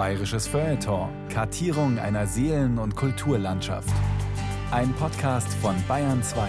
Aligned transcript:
Bayerisches 0.00 0.48
Feuilleton. 0.48 1.10
Kartierung 1.28 1.98
einer 1.98 2.26
Seelen- 2.26 2.78
und 2.78 2.96
Kulturlandschaft. 2.96 3.92
Ein 4.70 4.94
Podcast 4.94 5.52
von 5.52 5.74
Bayern 5.86 6.22
2. 6.22 6.48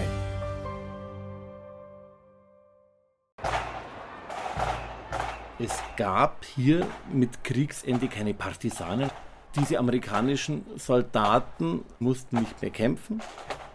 Es 5.60 5.84
gab 5.98 6.46
hier 6.46 6.88
mit 7.12 7.44
Kriegsende 7.44 8.08
keine 8.08 8.34
Partisanen. 8.34 9.10
Diese 9.58 9.80
amerikanischen 9.80 10.64
Soldaten 10.78 11.84
mussten 12.00 12.40
nicht 12.40 12.62
mehr 12.62 12.72
kämpfen. 12.72 13.22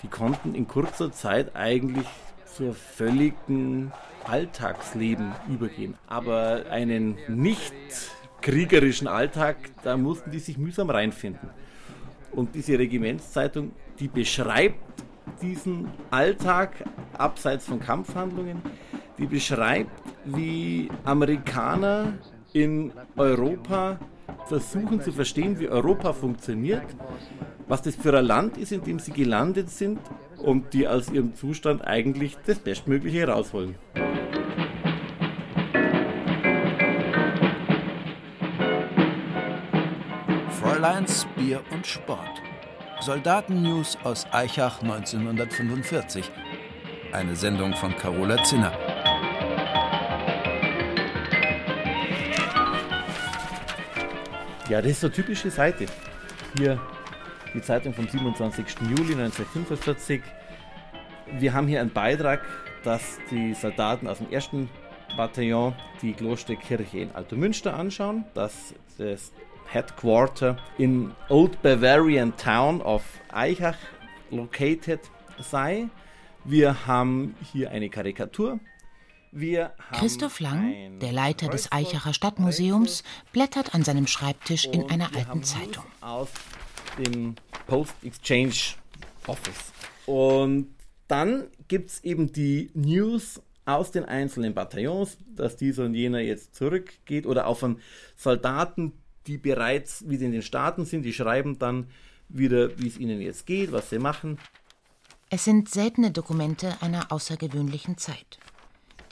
Die 0.03 0.09
konnten 0.09 0.55
in 0.55 0.67
kurzer 0.67 1.13
Zeit 1.13 1.55
eigentlich 1.55 2.07
zur 2.47 2.73
völligen 2.73 3.93
Alltagsleben 4.25 5.33
übergehen. 5.51 5.99
Aber 6.07 6.65
einen 6.71 7.19
nicht 7.29 7.75
kriegerischen 8.47 9.09
Alltag, 9.09 9.57
da 9.83 9.97
mussten 9.97 10.31
die 10.31 10.39
sich 10.39 10.57
mühsam 10.57 10.89
reinfinden. 10.89 11.51
Und 12.31 12.55
diese 12.55 12.79
Regimentszeitung, 12.79 13.73
die 13.99 14.07
beschreibt 14.07 14.79
diesen 15.43 15.89
Alltag 16.13 16.85
abseits 17.19 17.67
von 17.67 17.81
Kampfhandlungen, 17.81 18.63
die 19.19 19.27
beschreibt, 19.27 19.91
wie 20.25 20.89
Amerikaner 21.03 22.19
in 22.53 22.93
Europa 23.17 23.99
versuchen 24.47 25.01
zu 25.01 25.11
verstehen, 25.11 25.59
wie 25.59 25.69
Europa 25.69 26.13
funktioniert, 26.13 26.87
was 27.67 27.83
das 27.83 27.97
für 27.97 28.17
ein 28.17 28.27
Land 28.27 28.59
ist, 28.59 28.71
in 28.71 28.85
dem 28.85 29.01
sie 29.01 29.11
gelandet 29.11 29.71
sind 29.71 29.99
und 30.37 30.73
die 30.73 30.87
aus 30.87 31.11
ihrem 31.11 31.35
Zustand 31.35 31.85
eigentlich 31.85 32.39
das 32.47 32.61
Bestmögliche 32.61 33.27
rausholen. 33.27 33.75
Fräuleins, 40.87 41.27
Bier 41.35 41.65
und 41.73 41.85
Sport. 41.85 42.41
Soldatennews 43.01 43.99
aus 44.05 44.25
Eichach 44.31 44.83
1945. 44.83 46.31
Eine 47.11 47.35
Sendung 47.35 47.75
von 47.75 47.97
Carola 47.97 48.41
Zinner. 48.45 48.71
Ja, 54.69 54.81
das 54.81 54.93
ist 54.93 55.01
so 55.01 55.09
typische 55.09 55.51
Seite. 55.51 55.87
Hier 56.57 56.81
die 57.53 57.63
Zeitung 57.63 57.93
vom 57.93 58.07
27. 58.07 58.65
Juli 58.83 59.15
1945. 59.21 60.23
Wir 61.41 61.53
haben 61.53 61.67
hier 61.67 61.81
einen 61.81 61.93
Beitrag, 61.93 62.43
dass 62.85 63.19
die 63.33 63.55
Soldaten 63.55 64.07
aus 64.07 64.19
dem 64.19 64.31
ersten 64.31 64.71
Bataillon 65.17 65.75
die 66.01 66.13
Klosterkirche 66.13 67.01
in 67.01 67.11
Altomünster 67.11 67.75
anschauen, 67.75 68.25
dass 68.35 68.73
das 68.99 69.33
Headquarter 69.69 70.57
in 70.79 71.13
Old 71.29 71.61
Bavarian 71.63 72.37
Town 72.37 72.81
of 72.81 73.03
Eichach 73.33 73.77
located 74.31 75.01
sei. 75.39 75.89
Wir 76.45 76.87
haben 76.87 77.35
hier 77.53 77.71
eine 77.71 77.91
Karikatur. 77.91 78.61
Christoph 79.93 80.41
Lang, 80.41 80.99
der 81.01 81.13
Leiter 81.13 81.49
des 81.49 81.71
Eichacher 81.71 82.15
Stadtmuseums, 82.15 83.03
blättert 83.33 83.75
an 83.75 83.83
seinem 83.83 84.07
Schreibtisch 84.07 84.65
in 84.65 84.89
einer 84.89 85.15
alten 85.15 85.43
Zeitung. 85.43 85.85
Aus 86.01 86.29
dem 86.99 87.35
Post 87.67 87.95
Exchange 88.03 88.55
Office. 89.27 89.73
Und 90.07 90.75
dann 91.09 91.49
gibt 91.69 91.91
es 91.91 92.05
eben 92.05 92.33
die 92.33 92.71
News 92.75 93.43
aus 93.67 93.91
den 93.91 94.05
einzelnen 94.05 94.55
Bataillons, 94.55 95.19
dass 95.35 95.57
dieser 95.57 95.85
und 95.85 95.95
jener 95.95 96.21
jetzt 96.21 96.55
zurückgeht 96.55 97.27
oder 97.27 97.47
auch 97.47 97.59
von 97.59 97.81
Soldaten, 98.17 98.93
die 99.27 99.39
bereits 99.39 100.09
wieder 100.09 100.27
in 100.27 100.33
den 100.33 100.43
Staaten 100.43 100.85
sind, 100.85 101.03
die 101.03 101.13
schreiben 101.13 101.59
dann 101.59 101.89
wieder, 102.29 102.79
wie 102.79 102.89
es 102.89 102.99
ihnen 102.99 103.21
jetzt 103.21 103.47
geht, 103.47 103.73
was 103.73 103.91
sie 103.91 103.99
machen. 103.99 104.39
Es 105.29 105.45
sind 105.45 105.69
seltene 105.69 106.13
Dokumente 106.13 106.77
einer 106.81 107.11
außergewöhnlichen 107.11 107.99
Zeit. 107.99 108.39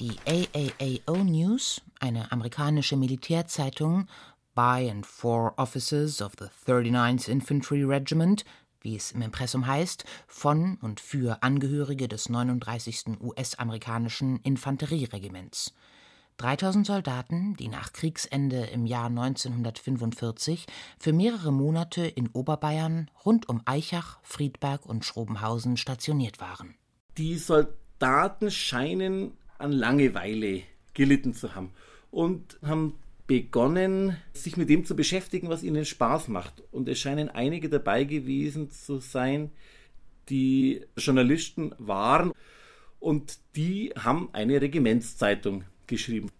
Die 0.00 0.16
AAAO 0.27 1.25
News, 1.25 1.81
eine 2.00 2.31
amerikanische 2.33 2.97
Militärzeitung, 2.97 4.09
by 4.55 4.88
and 4.88 5.05
for 5.05 5.55
officers 5.56 6.22
of 6.22 6.33
the 6.38 6.47
39th 6.67 7.28
Infantry 7.28 7.83
Regiment, 7.83 8.44
wie 8.81 8.97
es 8.97 9.12
im 9.12 9.22
Impressum 9.22 9.67
heißt, 9.67 10.05
von 10.27 10.77
und 10.83 11.00
für 11.00 11.43
Angehörige 11.43 12.06
des 12.06 12.28
39. 12.28 13.21
US-amerikanischen 13.21 14.38
Infanterieregiments. 14.43 15.75
3000 16.37 16.87
Soldaten, 16.87 17.55
die 17.56 17.69
nach 17.69 17.93
Kriegsende 17.93 18.65
im 18.72 18.87
Jahr 18.87 19.06
1945 19.06 20.67
für 20.99 21.12
mehrere 21.12 21.53
Monate 21.53 22.06
in 22.06 22.28
Oberbayern 22.28 23.11
rund 23.25 23.49
um 23.49 23.62
Eichach, 23.65 24.19
Friedberg 24.22 24.84
und 24.87 25.05
Schrobenhausen 25.05 25.77
stationiert 25.77 26.41
waren. 26.41 26.75
Die 27.17 27.37
Soldaten 27.37 28.50
scheinen 28.50 29.33
an 29.59 29.73
Langeweile 29.73 30.62
gelitten 30.93 31.34
zu 31.34 31.55
haben 31.55 31.71
und 32.11 32.59
haben 32.62 32.99
begonnen, 33.27 34.17
sich 34.33 34.56
mit 34.56 34.69
dem 34.69 34.84
zu 34.84 34.94
beschäftigen, 34.97 35.49
was 35.49 35.62
ihnen 35.62 35.84
Spaß 35.84 36.28
macht. 36.28 36.62
Und 36.73 36.89
es 36.89 36.99
scheinen 36.99 37.28
einige 37.28 37.69
dabei 37.69 38.05
gewesen 38.05 38.71
zu 38.71 38.99
sein, 38.99 39.50
die 40.28 40.83
Journalisten 40.97 41.75
waren 41.78 42.33
und 42.99 43.39
die 43.56 43.93
haben 43.97 44.31
eine 44.33 44.61
Regimentszeitung 44.61 45.65
geschrieben. 45.87 46.31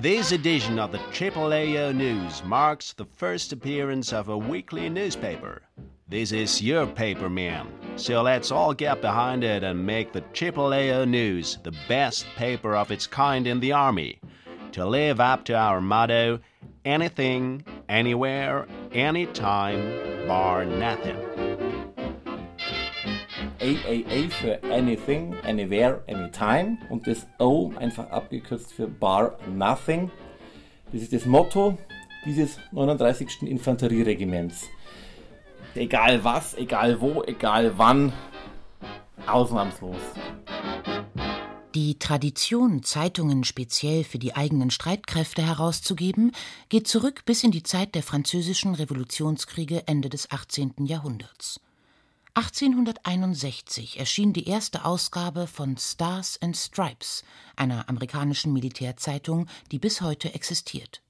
This 0.00 0.32
edition 0.32 0.78
of 0.78 0.92
the 0.92 0.98
AAAO 0.98 1.94
News 1.94 2.42
marks 2.44 2.94
the 2.94 3.04
first 3.04 3.52
appearance 3.52 4.14
of 4.14 4.30
a 4.30 4.38
weekly 4.38 4.88
newspaper. 4.88 5.62
This 6.08 6.32
is 6.32 6.62
your 6.62 6.86
paper, 6.86 7.28
man. 7.28 7.68
So 7.96 8.22
let's 8.22 8.50
all 8.50 8.72
get 8.72 9.02
behind 9.02 9.44
it 9.44 9.62
and 9.62 9.84
make 9.84 10.12
the 10.12 10.22
AAAO 10.22 11.06
News 11.06 11.58
the 11.62 11.74
best 11.86 12.26
paper 12.36 12.74
of 12.74 12.90
its 12.90 13.06
kind 13.06 13.46
in 13.46 13.60
the 13.60 13.72
Army. 13.72 14.18
To 14.72 14.86
live 14.86 15.20
up 15.20 15.44
to 15.44 15.54
our 15.54 15.80
motto 15.82 16.40
anything, 16.84 17.64
anywhere, 17.88 18.66
anytime, 18.92 20.26
bar 20.26 20.64
nothing. 20.64 21.29
AAA 23.60 24.30
für 24.30 24.58
Anything, 24.72 25.34
Anywhere, 25.44 26.02
Anytime 26.08 26.78
und 26.88 27.06
das 27.06 27.26
O 27.38 27.72
einfach 27.76 28.08
abgekürzt 28.10 28.72
für 28.72 28.88
Bar 28.88 29.38
Nothing. 29.54 30.10
Das 30.92 31.02
ist 31.02 31.12
das 31.12 31.26
Motto 31.26 31.76
dieses 32.24 32.58
39. 32.72 33.42
Infanterieregiments. 33.42 34.68
Egal 35.74 36.24
was, 36.24 36.56
egal 36.56 37.00
wo, 37.00 37.22
egal 37.22 37.76
wann, 37.76 38.12
ausnahmslos. 39.26 39.96
Die 41.74 42.00
Tradition, 42.00 42.82
Zeitungen 42.82 43.44
speziell 43.44 44.02
für 44.02 44.18
die 44.18 44.34
eigenen 44.34 44.72
Streitkräfte 44.72 45.46
herauszugeben, 45.46 46.32
geht 46.68 46.88
zurück 46.88 47.24
bis 47.24 47.44
in 47.44 47.52
die 47.52 47.62
Zeit 47.62 47.94
der 47.94 48.02
französischen 48.02 48.74
Revolutionskriege 48.74 49.86
Ende 49.86 50.08
des 50.08 50.32
18. 50.32 50.74
Jahrhunderts. 50.86 51.60
1861 52.34 53.98
erschien 53.98 54.32
die 54.32 54.46
erste 54.46 54.84
Ausgabe 54.84 55.48
von 55.48 55.76
Stars 55.76 56.38
and 56.40 56.56
Stripes, 56.56 57.24
einer 57.56 57.88
amerikanischen 57.88 58.52
Militärzeitung, 58.52 59.46
die 59.72 59.80
bis 59.80 60.00
heute 60.00 60.32
existiert. 60.32 61.02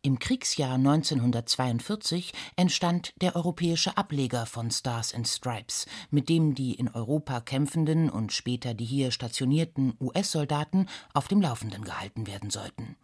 Im 0.00 0.18
Kriegsjahr 0.18 0.74
1942 0.74 2.32
entstand 2.56 3.12
der 3.20 3.36
europäische 3.36 3.96
Ableger 3.96 4.46
von 4.46 4.70
Stars 4.70 5.14
and 5.14 5.28
Stripes, 5.28 5.86
mit 6.10 6.30
dem 6.30 6.54
die 6.54 6.74
in 6.74 6.88
Europa 6.88 7.40
kämpfenden 7.40 8.08
und 8.08 8.32
später 8.32 8.72
die 8.72 8.86
hier 8.86 9.10
stationierten 9.10 9.94
US-Soldaten 10.00 10.88
auf 11.12 11.28
dem 11.28 11.42
Laufenden 11.42 11.84
gehalten 11.84 12.26
werden 12.26 12.50
sollten. 12.50 12.96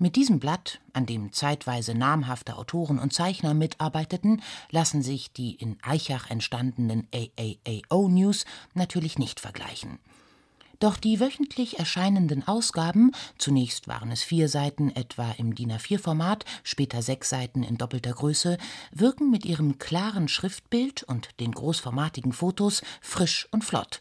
Mit 0.00 0.14
diesem 0.14 0.38
Blatt, 0.38 0.80
an 0.92 1.06
dem 1.06 1.32
zeitweise 1.32 1.92
namhafte 1.92 2.56
Autoren 2.56 3.00
und 3.00 3.12
Zeichner 3.12 3.52
mitarbeiteten, 3.52 4.42
lassen 4.70 5.02
sich 5.02 5.32
die 5.32 5.56
in 5.56 5.76
Eichach 5.82 6.30
entstandenen 6.30 7.08
AAAO 7.12 8.08
News 8.08 8.44
natürlich 8.74 9.18
nicht 9.18 9.40
vergleichen. 9.40 9.98
Doch 10.78 10.96
die 10.98 11.18
wöchentlich 11.18 11.80
erscheinenden 11.80 12.46
Ausgaben, 12.46 13.10
zunächst 13.38 13.88
waren 13.88 14.12
es 14.12 14.22
vier 14.22 14.48
Seiten 14.48 14.94
etwa 14.94 15.32
im 15.36 15.56
DIN 15.56 15.72
A4-Format, 15.72 16.44
später 16.62 17.02
sechs 17.02 17.30
Seiten 17.30 17.64
in 17.64 17.76
doppelter 17.76 18.12
Größe, 18.12 18.56
wirken 18.92 19.32
mit 19.32 19.44
ihrem 19.44 19.78
klaren 19.78 20.28
Schriftbild 20.28 21.02
und 21.02 21.30
den 21.40 21.50
großformatigen 21.50 22.32
Fotos 22.32 22.82
frisch 23.00 23.48
und 23.50 23.64
flott. 23.64 23.98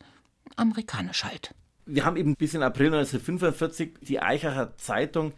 Amerikanisch 0.57 1.23
halt. 1.23 1.55
Wir 1.87 2.05
haben 2.05 2.17
eben 2.17 2.35
bis 2.35 2.53
in 2.53 2.61
April 2.61 2.93
1945 2.93 3.93
die 4.01 4.19
Eichacher 4.21 4.77
Zeitung 4.77 5.33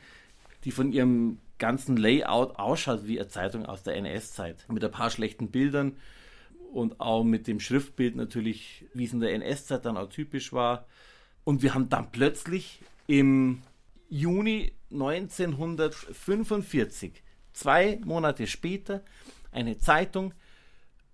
die 0.64 0.72
von 0.72 0.92
ihrem 0.92 1.40
ganzen 1.58 1.98
Layout 1.98 2.58
ausschaut 2.58 3.06
wie 3.06 3.20
eine 3.20 3.28
Zeitung 3.28 3.66
aus 3.66 3.84
der 3.84 3.96
NS-Zeit. 3.98 4.66
Mit 4.70 4.84
ein 4.84 4.92
paar 4.92 5.10
schlechten 5.10 5.52
Bildern 5.52 5.98
und 6.72 7.00
auch 7.00 7.24
mit 7.24 7.48
dem 7.48 7.60
Schriftbild 7.60 8.16
natürlich, 8.16 8.86
wie 8.94 9.06
es 9.06 9.14
in 9.14 9.20
der 9.20 9.34
NS-Zeit 9.34 9.86
dann 9.86 9.98
auch 9.98 10.10
typisch 10.10 10.54
war. 10.54 10.86
Und 11.44 11.62
wir 11.62 11.74
haben 11.74 11.90
dann 11.90 12.12
plötzlich 12.12 12.82
im 13.08 13.62
Juni 14.10 14.74
1945, 14.92 17.24
zwei 17.54 18.00
Monate 18.04 18.48
später, 18.48 19.04
eine 19.52 19.78
Zeitung 19.78 20.34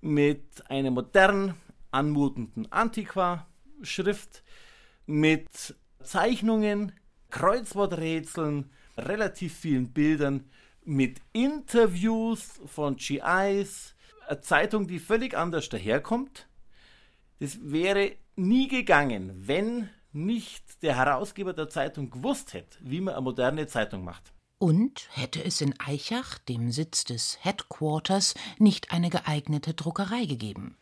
mit 0.01 0.69
einer 0.69 0.91
modern 0.91 1.55
anmutenden 1.91 2.71
Antiqua-Schrift, 2.71 4.43
mit 5.05 5.75
Zeichnungen, 6.03 6.91
Kreuzworträtseln, 7.29 8.71
relativ 8.97 9.55
vielen 9.55 9.91
Bildern, 9.93 10.49
mit 10.83 11.19
Interviews 11.33 12.59
von 12.67 12.95
GIs, 12.95 13.95
eine 14.27 14.41
Zeitung, 14.41 14.87
die 14.87 14.99
völlig 14.99 15.35
anders 15.35 15.69
daherkommt. 15.69 16.47
Das 17.39 17.59
wäre 17.61 18.11
nie 18.35 18.67
gegangen, 18.67 19.33
wenn 19.47 19.89
nicht 20.13 20.81
der 20.83 20.95
Herausgeber 20.95 21.53
der 21.53 21.69
Zeitung 21.69 22.09
gewusst 22.09 22.53
hätte, 22.53 22.77
wie 22.81 23.01
man 23.01 23.15
eine 23.15 23.23
moderne 23.23 23.67
Zeitung 23.67 24.03
macht. 24.03 24.31
Und 24.57 25.09
hätte 25.11 25.43
es 25.43 25.59
in 25.59 25.77
Eichach, 25.79 26.37
dem 26.39 26.71
Sitz 26.71 27.03
des 27.03 27.39
Headquarters, 27.41 28.35
nicht 28.57 28.91
eine 28.91 29.09
geeignete 29.09 29.73
Druckerei 29.73 30.25
gegeben. 30.25 30.77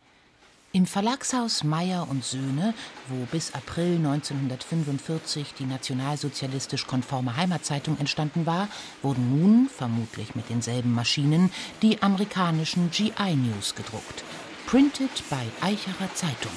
Im 0.75 0.87
Verlagshaus 0.87 1.63
Meyer 1.63 2.07
und 2.09 2.25
Söhne, 2.25 2.73
wo 3.07 3.25
bis 3.25 3.53
April 3.53 3.97
1945 3.97 5.53
die 5.53 5.65
nationalsozialistisch 5.65 6.87
konforme 6.87 7.37
Heimatzeitung 7.37 7.99
entstanden 7.99 8.47
war, 8.47 8.67
wurden 9.03 9.39
nun, 9.39 9.69
vermutlich 9.69 10.33
mit 10.33 10.49
denselben 10.49 10.91
Maschinen, 10.91 11.51
die 11.83 12.01
amerikanischen 12.01 12.89
GI 12.89 13.35
News 13.35 13.75
gedruckt. 13.75 14.23
Printed 14.65 15.11
bei 15.29 15.45
Eichacher 15.61 16.11
Zeitung. 16.15 16.51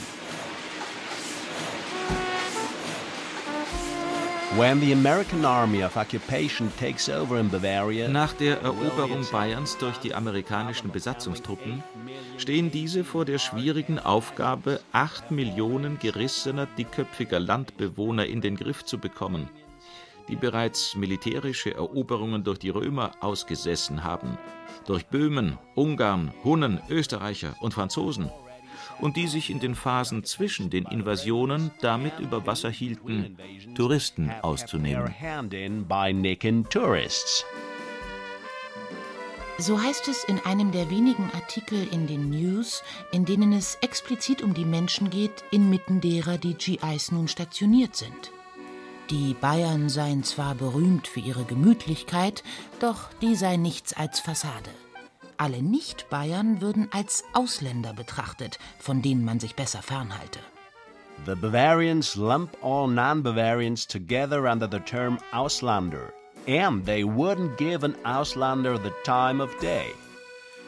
Nach 8.09 8.33
der 8.33 8.63
Eroberung 8.63 9.27
Bayerns 9.33 9.77
durch 9.79 9.99
die 9.99 10.15
amerikanischen 10.15 10.91
Besatzungstruppen 10.91 11.83
stehen 12.39 12.71
diese 12.71 13.05
vor 13.05 13.25
der 13.25 13.39
schwierigen 13.39 13.99
Aufgabe, 13.99 14.81
acht 14.93 15.31
Millionen 15.31 15.99
gerissener, 15.99 16.67
dickköpfiger 16.79 17.41
Landbewohner 17.41 18.27
in 18.27 18.41
den 18.41 18.57
Griff 18.57 18.85
zu 18.85 18.99
bekommen, 18.99 19.51
die 20.29 20.37
bereits 20.37 20.95
militärische 20.95 21.75
Eroberungen 21.75 22.45
durch 22.45 22.59
die 22.59 22.71
Römer 22.71 23.13
ausgesessen 23.21 24.05
haben, 24.05 24.39
durch 24.87 25.07
Böhmen, 25.07 25.59
Ungarn, 25.75 26.33
Hunnen, 26.45 26.81
Österreicher 26.89 27.57
und 27.61 27.75
Franzosen, 27.75 28.31
und 29.01 29.17
die 29.17 29.27
sich 29.27 29.51
in 29.51 29.61
den 29.61 29.75
Phasen 29.75 30.25
zwischen 30.25 30.71
den 30.71 30.85
Invasionen 30.87 31.71
damit 31.81 32.19
über 32.19 32.47
Wasser 32.47 32.71
hielten, 32.71 33.37
Touristen 33.75 34.31
auszunehmen. 34.43 35.15
So 39.59 39.81
heißt 39.81 40.09
es 40.09 40.25
in 40.25 40.39
einem 40.41 40.71
der 40.71 40.91
wenigen 40.91 41.31
Artikel 41.33 41.89
in 41.91 42.07
den 42.07 42.29
News, 42.29 42.83
in 43.11 43.25
denen 43.25 43.55
es 43.55 43.77
explizit 43.81 44.43
um 44.43 44.53
die 44.53 44.67
Menschen 44.67 45.09
geht, 45.09 45.45
inmitten 45.51 46.03
derer 46.03 46.37
die 46.37 46.55
GIs 46.55 47.11
nun 47.11 47.27
stationiert 47.27 47.97
sind. 47.97 48.33
Die 49.09 49.35
Bayern 49.41 49.89
seien 49.89 50.25
zwar 50.25 50.55
berühmt 50.57 51.07
für 51.07 51.21
ihre 51.21 51.45
Gemütlichkeit, 51.45 52.43
doch 52.81 53.09
die 53.23 53.35
sei 53.35 53.57
nichts 53.57 53.95
als 53.95 54.21
Fassade. 54.21 54.71
Alle 55.39 55.63
Nicht-Bayern 55.63 56.61
würden 56.61 56.89
als 56.93 57.25
Ausländer 57.35 57.93
betrachtet, 57.93 58.59
von 58.79 59.03
denen 59.03 59.25
man 59.25 59.39
sich 59.39 59.55
besser 59.55 59.83
fernhalte. 59.83 60.41
The 61.25 61.35
Bavarians 61.35 62.17
lump 62.17 62.57
all 62.63 62.89
non 62.89 63.23
Bavarians 63.23 63.87
together 63.87 64.47
under 64.47 64.67
the 64.67 64.81
term 64.81 65.19
Auslander, 65.33 66.13
and 66.47 66.85
they 66.85 67.05
wouldn't 67.05 67.57
give 67.57 67.85
an 67.85 67.97
Auslander 68.05 68.79
the 68.83 68.93
time 69.05 69.41
of 69.41 69.51
day. 69.61 69.93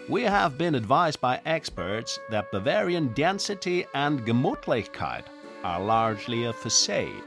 We 0.08 0.22
have 0.22 0.56
been 0.56 0.74
advised 0.74 1.20
by 1.20 1.40
experts 1.44 2.18
that 2.30 2.50
Bavarian 2.50 3.12
density 3.14 3.84
and 3.94 4.24
Gemütlichkeit 4.24 5.24
are 5.62 5.80
largely 5.80 6.46
a 6.46 6.52
facade. 6.52 7.24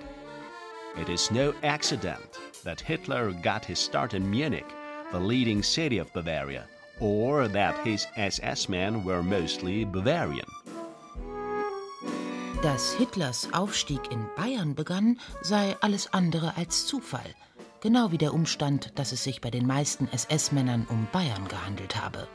It 1.00 1.08
is 1.08 1.30
no 1.32 1.54
accident 1.64 2.40
that 2.64 2.82
Hitler 2.82 3.32
got 3.32 3.64
his 3.66 3.80
start 3.80 4.14
in 4.14 4.30
Munich, 4.30 4.66
the 5.12 5.20
leading 5.20 5.62
city 5.62 6.00
of 6.00 6.12
Bavaria, 6.12 6.66
or 7.02 7.48
that 7.50 7.76
his 7.84 8.08
SS 8.16 8.70
men 8.70 9.04
were 9.04 9.22
mostly 9.24 9.84
Bavarian. 9.84 10.48
Dass 12.62 12.94
Hitlers 12.94 13.50
Aufstieg 13.54 14.12
in 14.12 14.24
Bayern 14.36 14.76
begann, 14.76 15.20
sei 15.42 15.76
alles 15.82 16.14
andere 16.14 16.56
als 16.58 16.86
Zufall. 16.86 17.36
Genau 17.82 18.12
wie 18.12 18.20
der 18.20 18.36
Umstand, 18.36 18.92
dass 19.00 19.12
es 19.12 19.24
sich 19.24 19.42
bei 19.42 19.50
den 19.50 19.66
meisten 19.66 20.08
SS-Männern 20.08 20.86
um 20.88 21.08
Bayern 21.12 21.48
gehandelt 21.48 22.00
habe. 22.00 22.28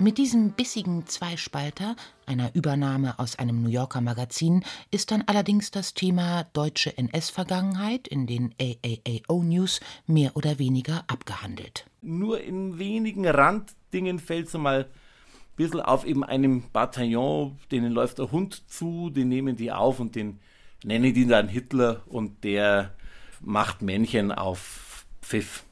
Mit 0.00 0.16
diesem 0.16 0.52
bissigen 0.52 1.08
Zweispalter, 1.08 1.96
einer 2.24 2.54
Übernahme 2.54 3.18
aus 3.18 3.36
einem 3.36 3.64
New 3.64 3.68
Yorker 3.68 4.00
Magazin, 4.00 4.62
ist 4.92 5.10
dann 5.10 5.24
allerdings 5.26 5.72
das 5.72 5.92
Thema 5.92 6.44
deutsche 6.52 6.96
NS-Vergangenheit 6.96 8.06
in 8.06 8.28
den 8.28 8.54
AAAO-News 8.60 9.80
mehr 10.06 10.36
oder 10.36 10.60
weniger 10.60 11.02
abgehandelt. 11.08 11.84
Nur 12.00 12.40
in 12.40 12.78
wenigen 12.78 13.26
Randdingen 13.26 14.20
fällt 14.20 14.48
so 14.48 14.60
mal 14.60 14.84
ein 14.84 15.56
bisschen 15.56 15.80
auf 15.80 16.06
eben 16.06 16.22
einem 16.22 16.70
Bataillon, 16.72 17.58
denen 17.72 17.90
läuft 17.90 18.18
der 18.18 18.30
Hund 18.30 18.70
zu, 18.70 19.10
den 19.10 19.28
nehmen 19.28 19.56
die 19.56 19.72
auf 19.72 19.98
und 19.98 20.14
den 20.14 20.38
nennen 20.84 21.12
die 21.12 21.26
dann 21.26 21.48
Hitler 21.48 22.04
und 22.06 22.44
der 22.44 22.94
macht 23.40 23.82
Männchen 23.82 24.30
auf 24.30 25.06
Pfiff. 25.22 25.64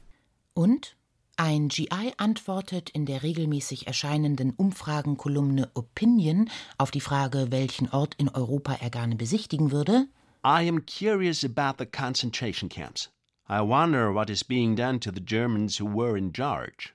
Und 0.53 0.96
ein 1.37 1.69
GI 1.69 2.13
antwortet 2.17 2.89
in 2.89 3.05
der 3.05 3.23
regelmäßig 3.23 3.87
erscheinenden 3.87 4.51
Umfragenkolumne 4.51 5.69
Opinion 5.73 6.49
auf 6.77 6.91
die 6.91 7.01
Frage, 7.01 7.47
welchen 7.51 7.89
Ort 7.89 8.15
in 8.17 8.29
Europa 8.29 8.73
er 8.81 8.89
gerne 8.89 9.15
besichtigen 9.15 9.71
würde. 9.71 10.07
I 10.45 10.67
am 10.67 10.85
curious 10.85 11.43
about 11.43 11.77
the 11.77 11.85
concentration 11.85 12.69
camps. 12.69 13.09
I 13.49 13.61
wonder 13.61 14.13
what 14.13 14.29
is 14.29 14.43
being 14.43 14.75
done 14.75 14.99
to 14.99 15.11
the 15.13 15.23
Germans 15.23 15.79
who 15.79 15.85
were 15.85 16.17
in 16.17 16.33
charge. 16.33 16.93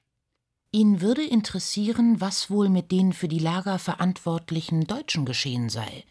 Ihn 0.71 1.01
würde 1.01 1.23
interessieren, 1.23 2.21
was 2.21 2.51
wohl 2.51 2.69
mit 2.69 2.91
den 2.93 3.13
für 3.13 3.29
die 3.29 3.39
Lager 3.39 3.79
verantwortlichen 3.79 4.87
Deutschen 4.87 5.27
geschehen 5.27 5.69
sei. 5.69 6.05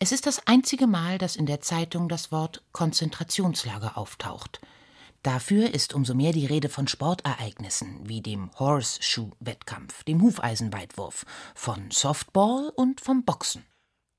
Es 0.00 0.10
ist 0.10 0.26
das 0.26 0.48
einzige 0.48 0.88
Mal, 0.88 1.18
dass 1.18 1.36
in 1.36 1.46
der 1.46 1.60
Zeitung 1.60 2.08
das 2.08 2.32
Wort 2.32 2.64
Konzentrationslager 2.72 3.96
auftaucht. 3.96 4.60
Dafür 5.22 5.72
ist 5.72 5.94
umso 5.94 6.14
mehr 6.14 6.32
die 6.32 6.46
Rede 6.46 6.68
von 6.68 6.88
Sportereignissen 6.88 8.00
wie 8.08 8.22
dem 8.22 8.50
Horseshoe-Wettkampf, 8.58 10.02
dem 10.02 10.20
Hufeisenweitwurf, 10.20 11.24
von 11.54 11.92
Softball 11.92 12.72
und 12.74 13.00
vom 13.00 13.24
Boxen. 13.24 13.64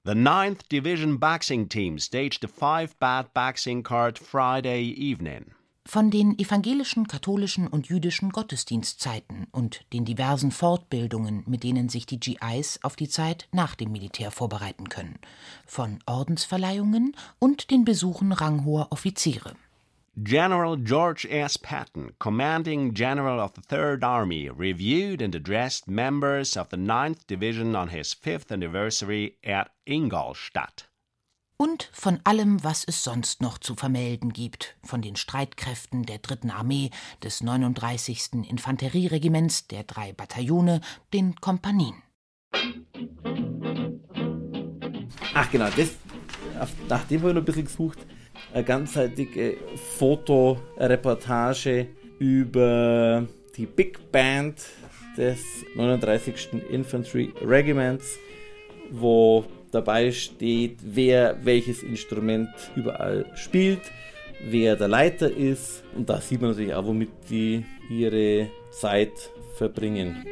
The 0.05 0.13
9th 0.13 0.69
Division 0.71 1.19
boxing 1.19 1.67
team 1.67 1.99
staged 1.99 2.45
a 2.45 2.47
five 2.47 2.97
bat 2.99 3.33
boxing 3.33 3.83
card 3.83 4.17
Friday 4.17 4.93
evening. 4.93 5.51
Von 5.85 6.09
den 6.09 6.39
evangelischen, 6.39 7.07
katholischen 7.07 7.67
und 7.67 7.87
jüdischen 7.87 8.29
Gottesdienstzeiten 8.29 9.47
und 9.51 9.85
den 9.91 10.05
diversen 10.05 10.51
Fortbildungen, 10.51 11.43
mit 11.45 11.63
denen 11.63 11.89
sich 11.89 12.05
die 12.05 12.21
GIs 12.21 12.79
auf 12.81 12.95
die 12.95 13.09
Zeit 13.09 13.49
nach 13.51 13.75
dem 13.75 13.91
Militär 13.91 14.31
vorbereiten 14.31 14.87
können, 14.87 15.19
von 15.65 15.99
Ordensverleihungen 16.05 17.17
und 17.39 17.71
den 17.71 17.83
Besuchen 17.83 18.31
ranghoher 18.31 18.87
Offiziere. 18.91 19.55
General 20.21 20.75
George 20.75 21.25
S. 21.27 21.57
Patton, 21.57 22.13
commanding 22.19 22.93
general 22.93 23.39
of 23.39 23.55
the 23.55 23.61
Third 23.61 24.03
Army, 24.03 24.47
reviewed 24.47 25.23
and 25.23 25.33
addressed 25.33 25.87
members 25.87 26.55
of 26.55 26.69
the 26.69 26.77
9th 26.77 27.25
Division 27.25 27.75
on 27.75 27.87
his 27.87 28.13
fifth 28.13 28.51
anniversary 28.51 29.37
at 29.43 29.71
Ingolstadt. 29.87 30.83
Und 31.57 31.89
von 31.91 32.19
allem, 32.25 32.63
was 32.63 32.83
es 32.83 33.03
sonst 33.03 33.41
noch 33.41 33.57
zu 33.57 33.73
vermelden 33.73 34.33
gibt, 34.33 34.75
von 34.83 35.01
den 35.01 35.15
Streitkräften 35.15 36.03
der 36.03 36.19
Dritten 36.19 36.51
Armee, 36.51 36.91
des 37.23 37.41
39. 37.41 38.47
Infanterieregiments, 38.47 39.67
der 39.67 39.83
drei 39.83 40.13
Bataillone, 40.13 40.81
den 41.11 41.35
Kompanien. 41.37 42.03
Ach 45.33 45.49
genau, 45.49 45.69
das, 45.75 45.95
nach 46.87 47.03
dem 47.05 47.21
habe 47.21 47.29
ich 47.29 47.35
noch 47.35 47.41
ein 47.41 47.45
bisschen 47.45 47.65
gesucht. 47.65 47.97
Eine 48.53 48.63
ganzseitige 48.63 49.57
Fotoreportage 49.97 51.87
über 52.19 53.27
die 53.57 53.65
Big 53.65 54.11
Band 54.11 54.63
des 55.17 55.39
39. 55.75 56.61
Infantry 56.69 57.33
Regiments, 57.43 58.19
wo 58.91 59.43
dabei 59.71 60.11
steht, 60.11 60.77
wer 60.83 61.43
welches 61.43 61.81
Instrument 61.81 62.49
überall 62.75 63.25
spielt, 63.33 63.81
wer 64.45 64.75
der 64.75 64.87
Leiter 64.87 65.31
ist. 65.35 65.83
Und 65.95 66.07
da 66.07 66.21
sieht 66.21 66.39
man 66.39 66.51
natürlich 66.51 66.75
auch, 66.75 66.85
womit 66.85 67.09
die 67.31 67.65
ihre 67.89 68.51
Zeit 68.69 69.31
verbringen. 69.57 70.27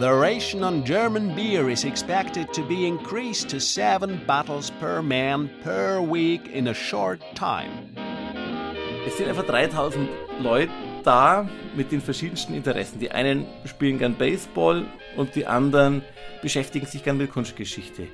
The 0.00 0.12
ration 0.12 0.64
on 0.64 0.84
German 0.84 1.36
beer 1.36 1.70
is 1.70 1.84
expected 1.84 2.52
to 2.54 2.62
be 2.66 2.84
increased 2.84 3.48
to 3.50 3.60
seven 3.60 4.20
bottles 4.26 4.72
per 4.80 5.00
man 5.02 5.48
per 5.62 6.00
week 6.00 6.48
in 6.48 6.66
a 6.66 6.74
short 6.74 7.20
time. 7.36 7.94
Es 9.06 9.16
sind 9.16 9.28
etwa 9.28 9.42
3000 9.42 10.08
Leute 10.40 10.72
da 11.04 11.48
mit 11.76 11.92
den 11.92 12.00
verschiedensten 12.00 12.54
Interessen. 12.54 12.98
Die 12.98 13.12
einen 13.12 13.46
spielen 13.66 13.98
gern 13.98 14.14
Baseball 14.14 14.84
und 15.16 15.36
die 15.36 15.46
anderen 15.46 16.02
beschäftigen 16.42 16.86
sich 16.86 17.04
gern 17.04 17.16
mit 17.16 17.30
Kunstgeschichte. 17.30 18.08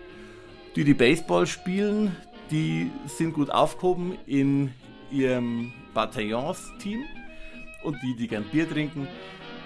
Die, 0.76 0.84
die 0.84 0.92
Baseball 0.92 1.46
spielen, 1.46 2.14
die 2.50 2.90
sind 3.06 3.32
gut 3.32 3.50
aufgehoben 3.50 4.18
in 4.26 4.74
ihrem 5.10 5.72
Bataillonsteam 5.94 7.06
und 7.84 7.96
die, 8.02 8.16
die 8.16 8.28
gern 8.28 8.44
Bier 8.44 8.68
trinken, 8.68 9.08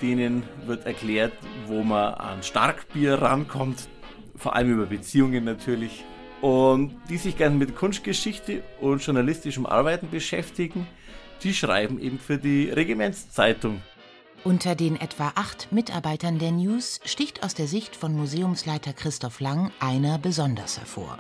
denen 0.00 0.42
wird 0.66 0.86
erklärt, 0.86 1.32
wo 1.66 1.82
man 1.82 2.14
an 2.14 2.42
Starkbier 2.42 3.22
rankommt, 3.22 3.88
vor 4.36 4.54
allem 4.54 4.72
über 4.72 4.86
Beziehungen 4.86 5.44
natürlich. 5.44 6.04
Und 6.40 6.96
die 7.08 7.16
sich 7.16 7.38
gern 7.38 7.56
mit 7.58 7.74
Kunstgeschichte 7.74 8.62
und 8.80 9.04
journalistischem 9.04 9.66
Arbeiten 9.66 10.10
beschäftigen, 10.10 10.86
die 11.42 11.54
schreiben 11.54 12.00
eben 12.00 12.18
für 12.18 12.38
die 12.38 12.70
Regimentszeitung. 12.70 13.80
Unter 14.44 14.74
den 14.74 15.00
etwa 15.00 15.32
acht 15.36 15.72
Mitarbeitern 15.72 16.38
der 16.38 16.52
News 16.52 17.00
sticht 17.06 17.42
aus 17.42 17.54
der 17.54 17.66
Sicht 17.66 17.96
von 17.96 18.14
Museumsleiter 18.14 18.92
Christoph 18.92 19.40
Lang 19.40 19.70
einer 19.80 20.18
besonders 20.18 20.78
hervor. 20.78 21.18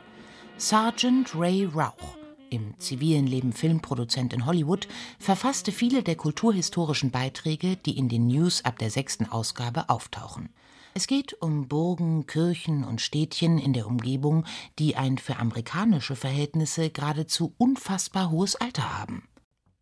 Sergeant 0.58 1.34
Ray 1.34 1.64
Rauch, 1.74 2.16
im 2.50 2.78
zivilen 2.78 3.26
Leben 3.26 3.52
Filmproduzent 3.52 4.32
in 4.32 4.46
Hollywood, 4.46 4.88
verfasste 5.18 5.72
viele 5.72 6.02
der 6.02 6.16
kulturhistorischen 6.16 7.10
Beiträge, 7.10 7.76
die 7.76 7.96
in 7.98 8.08
den 8.08 8.26
News 8.26 8.64
ab 8.64 8.78
der 8.78 8.90
sechsten 8.90 9.26
Ausgabe 9.26 9.88
auftauchen. 9.88 10.50
Es 10.94 11.08
geht 11.08 11.34
um 11.42 11.66
Burgen, 11.66 12.26
Kirchen 12.26 12.84
und 12.84 13.00
Städtchen 13.00 13.58
in 13.58 13.72
der 13.72 13.86
Umgebung, 13.86 14.44
die 14.78 14.94
ein 14.94 15.18
für 15.18 15.36
amerikanische 15.36 16.14
Verhältnisse 16.14 16.90
geradezu 16.90 17.52
unfassbar 17.58 18.30
hohes 18.30 18.54
Alter 18.54 18.96
haben. 18.96 19.28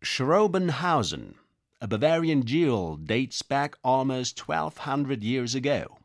Schrobenhausen, 0.01 1.35
a 1.79 1.85
Bavarian 1.85 2.41
jewel, 2.45 2.97
dates 2.99 3.43
back 3.43 3.77
almost 3.83 4.41
1200 4.41 5.23
years 5.23 5.55
ago. 5.55 5.97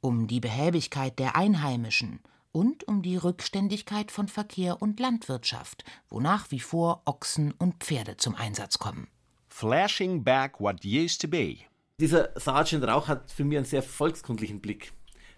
Um 0.00 0.26
die 0.26 0.40
Behäbigkeit 0.40 1.18
der 1.18 1.36
Einheimischen– 1.36 2.20
und 2.56 2.88
um 2.88 3.02
die 3.02 3.18
Rückständigkeit 3.18 4.10
von 4.10 4.28
Verkehr 4.28 4.80
und 4.80 4.98
Landwirtschaft, 4.98 5.84
wo 6.08 6.20
nach 6.20 6.50
wie 6.50 6.58
vor 6.58 7.02
Ochsen 7.04 7.52
und 7.52 7.84
Pferde 7.84 8.16
zum 8.16 8.34
Einsatz 8.34 8.78
kommen. 8.78 9.08
Flashing 9.50 10.24
back 10.24 10.58
what 10.58 10.82
used 10.82 11.20
to 11.20 11.28
be. 11.28 11.56
Dieser 12.00 12.30
Sergeant 12.34 12.84
Rauch 12.84 13.08
hat 13.08 13.30
für 13.30 13.44
mich 13.44 13.58
einen 13.58 13.66
sehr 13.66 13.82
volkskundlichen 13.82 14.62
Blick. 14.62 14.92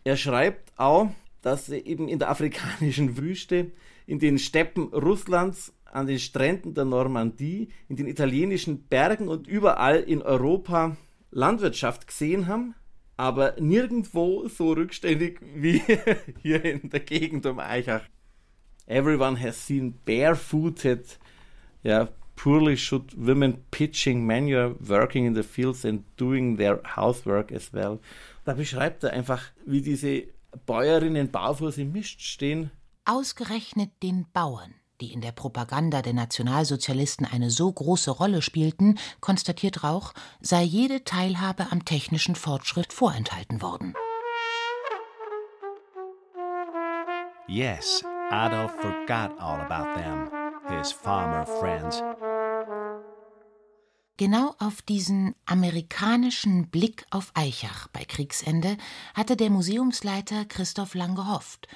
Er 0.04 0.16
schreibt 0.16 0.72
auch, 0.78 1.10
dass 1.42 1.68
eben 1.70 2.06
in 2.06 2.20
der 2.20 2.30
afrikanischen 2.30 3.16
Wüste, 3.16 3.72
in 4.06 4.20
den 4.20 4.38
Steppen 4.38 4.94
Russlands, 4.94 5.72
an 5.86 6.06
den 6.06 6.20
Stränden 6.20 6.74
der 6.74 6.84
Normandie, 6.84 7.70
in 7.88 7.96
den 7.96 8.06
italienischen 8.06 8.84
Bergen 8.84 9.26
und 9.26 9.48
überall 9.48 9.98
in 10.02 10.22
Europa 10.22 10.96
Landwirtschaft 11.32 12.06
gesehen 12.06 12.46
haben, 12.46 12.76
aber 13.18 13.56
nirgendwo 13.58 14.48
so 14.48 14.72
rückständig 14.72 15.40
wie 15.54 15.82
hier 16.42 16.64
in 16.64 16.88
der 16.88 17.00
Gegend 17.00 17.44
um 17.46 17.58
Eichach. 17.58 18.02
Everyone 18.86 19.38
has 19.38 19.66
seen 19.66 19.98
barefooted, 20.06 21.18
yeah, 21.84 22.08
poorly 22.36 22.76
shod 22.76 23.12
women 23.16 23.64
pitching 23.70 24.24
manure, 24.24 24.76
working 24.80 25.26
in 25.26 25.34
the 25.34 25.42
fields 25.42 25.84
and 25.84 26.04
doing 26.16 26.56
their 26.56 26.80
housework 26.96 27.52
as 27.52 27.72
well. 27.72 27.98
Da 28.44 28.54
beschreibt 28.54 29.02
er 29.02 29.12
einfach, 29.12 29.42
wie 29.66 29.82
diese 29.82 30.28
Bäuerinnen 30.64 31.30
barfuß 31.30 31.78
im 31.78 31.92
Mist 31.92 32.22
stehen. 32.22 32.70
Ausgerechnet 33.04 33.90
den 34.02 34.26
Bauern 34.32 34.74
die 35.00 35.12
in 35.12 35.20
der 35.20 35.32
Propaganda 35.32 36.02
der 36.02 36.12
Nationalsozialisten 36.12 37.26
eine 37.26 37.50
so 37.50 37.72
große 37.72 38.10
Rolle 38.10 38.42
spielten, 38.42 38.98
konstatiert 39.20 39.84
Rauch, 39.84 40.12
sei 40.40 40.62
jede 40.62 41.04
Teilhabe 41.04 41.70
am 41.70 41.84
technischen 41.84 42.34
Fortschritt 42.34 42.92
vorenthalten 42.92 43.62
worden. 43.62 43.94
Yes, 47.46 48.04
Adolf 48.30 48.72
forgot 48.72 49.38
all 49.40 49.60
about 49.60 49.98
them, 49.98 50.30
his 50.68 50.92
farmer 50.92 51.46
friends. 51.46 52.02
Genau 54.18 54.54
auf 54.58 54.82
diesen 54.82 55.36
amerikanischen 55.46 56.68
Blick 56.70 57.06
auf 57.10 57.30
Eichach 57.34 57.86
bei 57.88 58.04
Kriegsende 58.04 58.76
hatte 59.14 59.36
der 59.36 59.48
Museumsleiter 59.48 60.44
Christoph 60.44 60.94
Lang 60.94 61.14
gehofft, 61.14 61.68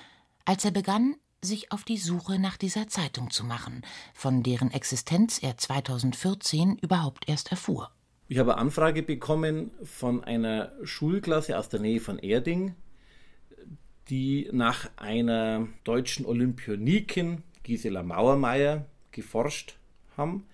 als 0.44 0.64
er 0.64 0.72
begann, 0.72 1.14
sich 1.44 1.72
auf 1.72 1.82
die 1.82 1.96
Suche 1.96 2.38
nach 2.38 2.56
dieser 2.56 2.88
Zeitung 2.88 3.30
zu 3.30 3.44
machen, 3.44 3.82
von 4.14 4.42
deren 4.42 4.70
Existenz 4.70 5.42
er 5.42 5.58
2014 5.58 6.78
überhaupt 6.78 7.28
erst 7.28 7.50
erfuhr. 7.50 7.90
Ich 8.28 8.38
habe 8.38 8.56
Anfrage 8.56 9.02
bekommen 9.02 9.72
von 9.82 10.22
einer 10.22 10.72
Schulklasse 10.84 11.58
aus 11.58 11.68
der 11.68 11.80
Nähe 11.80 12.00
von 12.00 12.18
Erding, 12.18 12.74
die 14.08 14.48
nach 14.52 14.88
einer 14.96 15.68
deutschen 15.84 16.24
Olympionikin, 16.26 17.42
Gisela 17.64 18.02
Mauermeier, 18.02 18.86
geforscht 19.10 19.76
haben. 20.16 20.46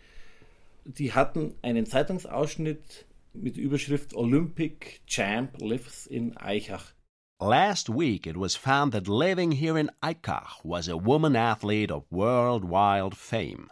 Die 0.84 1.12
hatten 1.12 1.54
einen 1.62 1.86
Zeitungsausschnitt 1.86 3.04
mit 3.34 3.58
Überschrift 3.58 4.14
Olympic 4.14 5.00
Champ 5.06 5.60
lives 5.60 6.06
in 6.06 6.36
Eichach. 6.36 6.92
Last 7.40 7.88
week, 7.88 8.26
it 8.26 8.36
was 8.36 8.56
found 8.56 8.90
that 8.90 9.06
living 9.06 9.52
here 9.52 9.78
in 9.78 9.92
Aikach 10.02 10.64
was 10.64 10.88
a 10.88 10.96
woman 10.96 11.36
athlete 11.36 11.88
of 11.88 12.10
worldwide 12.10 13.16
fame, 13.16 13.70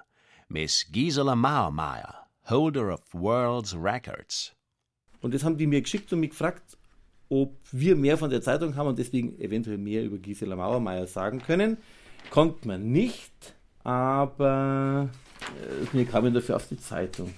Miss 0.48 0.84
Gisela 0.84 1.34
Mauermeier, 1.34 2.14
holder 2.44 2.92
of 2.92 3.12
world's 3.12 3.74
records. 3.74 4.52
Und 5.20 5.34
das 5.34 5.42
haben 5.42 5.56
die 5.56 5.66
mir 5.66 5.82
geschickt 5.82 6.12
und 6.12 6.20
mich 6.20 6.30
gefragt, 6.30 6.76
ob 7.28 7.56
wir 7.72 7.96
mehr 7.96 8.16
von 8.16 8.30
der 8.30 8.40
Zeitung 8.40 8.76
haben 8.76 8.86
und 8.86 9.00
deswegen 9.00 9.36
eventuell 9.40 9.78
mehr 9.78 10.04
über 10.04 10.18
Gisela 10.18 10.54
Mauermeier 10.54 11.08
sagen 11.08 11.42
können. 11.42 11.76
Konnte 12.30 12.68
man 12.68 12.92
nicht, 12.92 13.56
aber 13.82 15.08
äh, 15.60 15.92
wir 15.92 16.04
kamen 16.04 16.32
dafür 16.32 16.54
auf 16.54 16.68
die 16.68 16.78
Zeitung. 16.78 17.34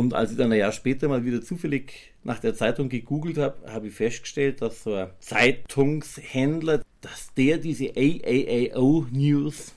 Und 0.00 0.14
als 0.14 0.30
ich 0.30 0.38
dann 0.38 0.50
ein 0.50 0.58
Jahr 0.58 0.72
später 0.72 1.08
mal 1.08 1.26
wieder 1.26 1.42
zufällig 1.42 2.14
nach 2.24 2.38
der 2.38 2.54
Zeitung 2.54 2.88
gegoogelt 2.88 3.36
habe, 3.36 3.70
habe 3.70 3.88
ich 3.88 3.94
festgestellt, 3.94 4.62
dass 4.62 4.84
so 4.84 4.94
ein 4.94 5.10
Zeitungshändler, 5.18 6.80
dass 7.02 7.34
der 7.34 7.58
diese 7.58 7.90
AAAO 7.94 9.08
News 9.10 9.74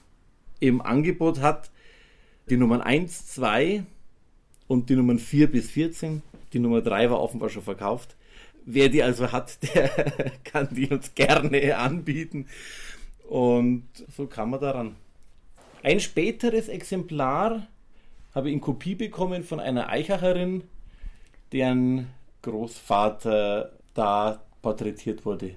im 0.61 0.81
Angebot 0.81 1.41
hat. 1.41 1.71
Die 2.49 2.55
Nummern 2.55 2.79
1, 2.79 3.27
2 3.33 3.83
und 4.69 4.89
die 4.89 4.95
Nummern 4.95 5.19
4 5.19 5.51
bis 5.51 5.71
14. 5.71 6.21
Die 6.53 6.59
Nummer 6.59 6.79
3 6.79 7.09
war 7.09 7.19
offenbar 7.19 7.49
schon 7.49 7.63
verkauft. 7.63 8.15
Wer 8.65 8.87
die 8.87 9.03
also 9.03 9.33
hat, 9.33 9.57
der 9.75 9.89
kann 10.45 10.69
die 10.71 10.87
uns 10.87 11.13
gerne 11.15 11.75
anbieten. 11.77 12.47
Und 13.27 13.83
so 14.15 14.27
kam 14.27 14.51
man 14.51 14.61
daran. 14.61 14.95
Ein 15.81 15.99
späteres 15.99 16.69
Exemplar 16.69 17.67
habe 18.33 18.51
in 18.51 18.61
Kopie 18.61 18.95
bekommen 18.95 19.43
von 19.43 19.59
einer 19.59 19.89
Eichacherin, 19.89 20.63
deren 21.51 22.09
Großvater 22.41 23.71
da 23.93 24.41
porträtiert 24.61 25.25
wurde. 25.25 25.55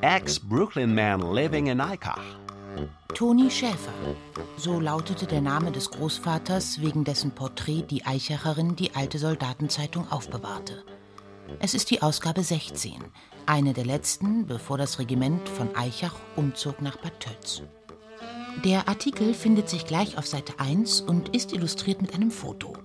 Ex-Brooklyn 0.00 0.94
man 0.94 1.34
living 1.34 1.66
in 1.66 1.80
Aikach. 1.80 2.22
Toni 3.14 3.50
Schäfer. 3.50 3.92
So 4.56 4.78
lautete 4.78 5.26
der 5.26 5.40
Name 5.40 5.72
des 5.72 5.90
Großvaters, 5.90 6.80
wegen 6.80 7.02
dessen 7.04 7.32
Porträt 7.32 7.82
die 7.82 8.04
Eichacherin 8.04 8.76
die 8.76 8.94
alte 8.94 9.18
Soldatenzeitung 9.18 10.10
aufbewahrte. 10.12 10.84
Es 11.58 11.74
ist 11.74 11.90
die 11.90 12.02
Ausgabe 12.02 12.42
16, 12.42 13.02
eine 13.46 13.72
der 13.72 13.86
letzten, 13.86 14.46
bevor 14.46 14.78
das 14.78 14.98
Regiment 14.98 15.48
von 15.48 15.74
Eichach 15.74 16.14
umzog 16.36 16.82
nach 16.82 16.98
Bad 16.98 17.18
Tölz. 17.18 17.62
Der 18.64 18.88
Artikel 18.88 19.34
findet 19.34 19.68
sich 19.68 19.86
gleich 19.86 20.18
auf 20.18 20.26
Seite 20.26 20.54
1 20.58 21.02
und 21.02 21.28
ist 21.28 21.52
illustriert 21.52 22.02
mit 22.02 22.12
einem 22.12 22.32
Foto. 22.32 22.76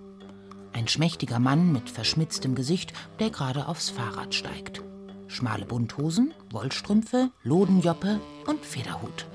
Ein 0.71 0.87
schmächtiger 0.87 1.39
Mann 1.39 1.71
mit 1.71 1.89
verschmitztem 1.89 2.53
Gesicht, 2.53 2.93
der 3.19 3.31
gerade 3.31 3.67
aufs 3.67 3.89
Fahrrad 3.89 4.35
steigt. 4.35 4.83
Schmale 5.25 5.65
Bunthosen, 5.65 6.31
Wollstrümpfe, 6.51 7.31
Lodenjoppe 7.41 8.19
und 8.45 8.63
Federhut. 8.63 9.25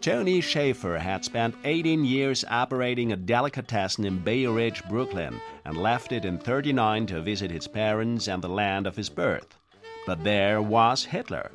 Tony 0.00 0.40
Schaefer 0.40 0.98
had 0.98 1.26
spent 1.26 1.54
18 1.64 2.06
years 2.06 2.42
operating 2.48 3.12
a 3.12 3.16
delicatessen 3.16 4.06
in 4.06 4.22
Bay 4.22 4.46
Ridge, 4.46 4.82
Brooklyn, 4.88 5.34
and 5.64 5.76
left 5.76 6.10
it 6.10 6.24
in 6.24 6.38
39 6.38 7.06
to 7.06 7.22
visit 7.22 7.50
his 7.50 7.68
parents 7.68 8.28
and 8.28 8.42
the 8.42 8.48
land 8.48 8.86
of 8.86 8.96
his 8.96 9.10
birth. 9.10 9.58
But 10.06 10.24
there 10.24 10.62
was 10.62 11.04
Hitler, 11.04 11.50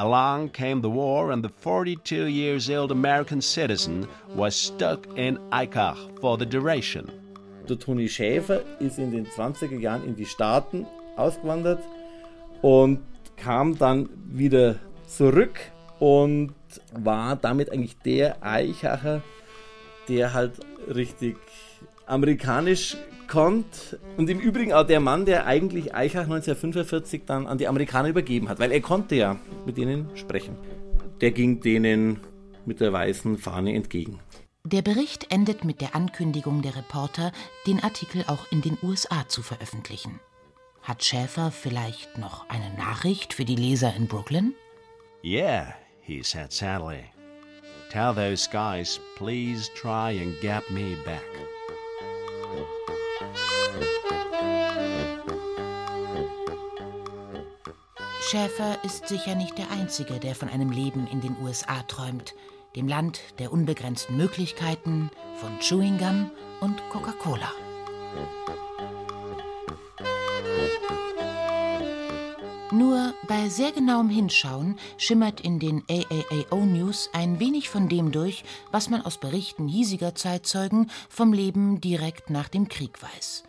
Along 0.00 0.50
came 0.50 0.80
the 0.80 0.88
war, 0.88 1.32
and 1.32 1.42
the 1.42 1.48
42 1.48 2.26
years 2.26 2.70
old 2.70 2.92
American 2.92 3.40
citizen 3.40 4.06
was 4.28 4.54
stuck 4.54 5.08
in 5.16 5.38
Aikach 5.50 6.20
for 6.20 6.38
the 6.38 6.46
duration. 6.46 7.10
Der 7.68 7.76
Toni 7.76 8.08
Schäfer 8.08 8.62
ist 8.78 9.00
in 9.00 9.10
den 9.10 9.26
20er 9.26 9.76
Jahren 9.76 10.04
in 10.04 10.14
die 10.14 10.24
Staaten 10.24 10.86
ausgewandert 11.16 11.82
und 12.62 13.00
kam 13.36 13.76
dann 13.76 14.08
wieder 14.28 14.76
zurück 15.08 15.58
und 15.98 16.54
war 16.92 17.34
damit 17.34 17.72
eigentlich 17.72 17.98
der 17.98 18.40
Eichacher, 18.40 19.20
der 20.08 20.32
halt 20.32 20.60
richtig 20.94 21.36
amerikanisch 22.08 22.96
konnte. 23.28 24.00
Und 24.16 24.28
im 24.28 24.40
Übrigen 24.40 24.72
auch 24.72 24.86
der 24.86 25.00
Mann, 25.00 25.24
der 25.26 25.46
eigentlich 25.46 25.94
Eichach 25.94 26.24
1945 26.24 27.22
dann 27.26 27.46
an 27.46 27.58
die 27.58 27.68
Amerikaner 27.68 28.08
übergeben 28.08 28.48
hat, 28.48 28.58
weil 28.58 28.72
er 28.72 28.80
konnte 28.80 29.14
ja 29.14 29.36
mit 29.66 29.78
ihnen 29.78 30.08
sprechen. 30.14 30.56
Der 31.20 31.30
ging 31.30 31.60
denen 31.60 32.20
mit 32.64 32.80
der 32.80 32.92
weißen 32.92 33.38
Fahne 33.38 33.74
entgegen. 33.74 34.18
Der 34.64 34.82
Bericht 34.82 35.32
endet 35.32 35.64
mit 35.64 35.80
der 35.80 35.94
Ankündigung 35.94 36.62
der 36.62 36.76
Reporter, 36.76 37.32
den 37.66 37.82
Artikel 37.82 38.24
auch 38.26 38.50
in 38.50 38.60
den 38.60 38.76
USA 38.82 39.26
zu 39.28 39.42
veröffentlichen. 39.42 40.20
Hat 40.82 41.04
Schäfer 41.04 41.50
vielleicht 41.50 42.18
noch 42.18 42.48
eine 42.48 42.74
Nachricht 42.76 43.34
für 43.34 43.44
die 43.44 43.56
Leser 43.56 43.94
in 43.96 44.06
Brooklyn? 44.06 44.54
Yeah, 45.24 45.74
he 46.02 46.22
said 46.22 46.52
sadly. 46.52 47.04
Tell 47.90 48.14
those 48.14 48.48
guys, 48.50 49.00
please 49.16 49.70
try 49.74 50.20
and 50.20 50.38
get 50.40 50.70
me 50.70 50.96
back. 51.04 51.24
Schäfer 58.30 58.76
ist 58.84 59.08
sicher 59.08 59.34
nicht 59.34 59.56
der 59.56 59.70
Einzige, 59.70 60.20
der 60.20 60.34
von 60.34 60.50
einem 60.50 60.70
Leben 60.70 61.06
in 61.06 61.22
den 61.22 61.34
USA 61.40 61.80
träumt, 61.84 62.34
dem 62.76 62.86
Land 62.86 63.20
der 63.38 63.50
unbegrenzten 63.50 64.18
Möglichkeiten, 64.18 65.10
von 65.36 65.58
Chewing 65.60 65.96
Gum 65.96 66.30
und 66.60 66.78
Coca-Cola. 66.90 67.50
Nur 72.70 73.14
bei 73.26 73.48
sehr 73.48 73.72
genauem 73.72 74.10
Hinschauen 74.10 74.78
schimmert 74.98 75.40
in 75.40 75.58
den 75.58 75.82
AAAO 75.88 76.66
News 76.66 77.08
ein 77.14 77.40
wenig 77.40 77.70
von 77.70 77.88
dem 77.88 78.12
durch, 78.12 78.44
was 78.70 78.90
man 78.90 79.00
aus 79.06 79.16
Berichten 79.16 79.68
hiesiger 79.68 80.14
Zeitzeugen 80.14 80.90
vom 81.08 81.32
Leben 81.32 81.80
direkt 81.80 82.28
nach 82.28 82.48
dem 82.48 82.68
Krieg 82.68 83.02
weiß 83.02 83.47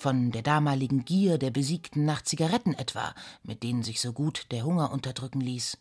von 0.00 0.30
der 0.30 0.42
damaligen 0.42 1.04
Gier 1.04 1.38
der 1.38 1.50
Besiegten 1.50 2.04
nach 2.04 2.22
Zigaretten 2.22 2.74
etwa, 2.74 3.14
mit 3.42 3.62
denen 3.62 3.82
sich 3.82 4.00
so 4.00 4.12
gut 4.12 4.46
der 4.50 4.64
Hunger 4.64 4.92
unterdrücken 4.92 5.40
ließ. 5.40 5.78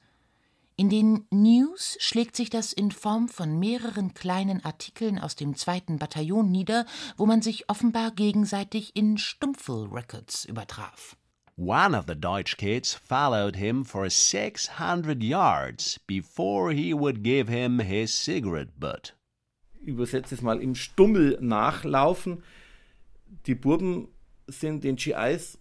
In 0.80 0.90
den 0.90 1.26
News 1.32 1.98
schlägt 2.00 2.36
sich 2.36 2.52
das 2.52 2.72
in 2.72 2.92
Form 2.92 3.30
von 3.30 3.58
mehreren 3.58 4.14
kleinen 4.14 4.64
Artikeln 4.64 5.18
aus 5.18 5.36
dem 5.36 5.56
zweiten 5.56 5.98
Bataillon 5.98 6.52
nieder, 6.52 6.86
wo 7.18 7.26
man 7.26 7.42
sich 7.42 7.68
offenbar 7.68 8.12
gegenseitig 8.12 8.96
in 8.96 9.18
Stumpfel-Records 9.18 10.46
übertraf. 10.46 11.18
One 11.56 11.98
of 11.98 12.06
the 12.08 12.14
Deutsch 12.14 12.58
kids 12.58 12.94
followed 12.94 13.56
him 13.56 13.84
for 13.84 14.08
600 14.08 15.24
yards 15.24 16.00
before 16.06 16.72
he 16.72 16.94
would 16.94 17.24
give 17.24 17.52
him 17.52 17.80
his 17.80 18.14
cigarette 18.14 18.80
butt. 18.80 19.16
Übersetze 19.82 20.36
es 20.36 20.44
mal 20.44 20.62
im 20.62 20.76
Stummel 20.76 21.40
nachlaufen 21.42 22.44
die 23.46 23.56
Burben 23.56 24.08
sind 24.48 24.84
den 24.84 24.96
GIs, 24.96 25.58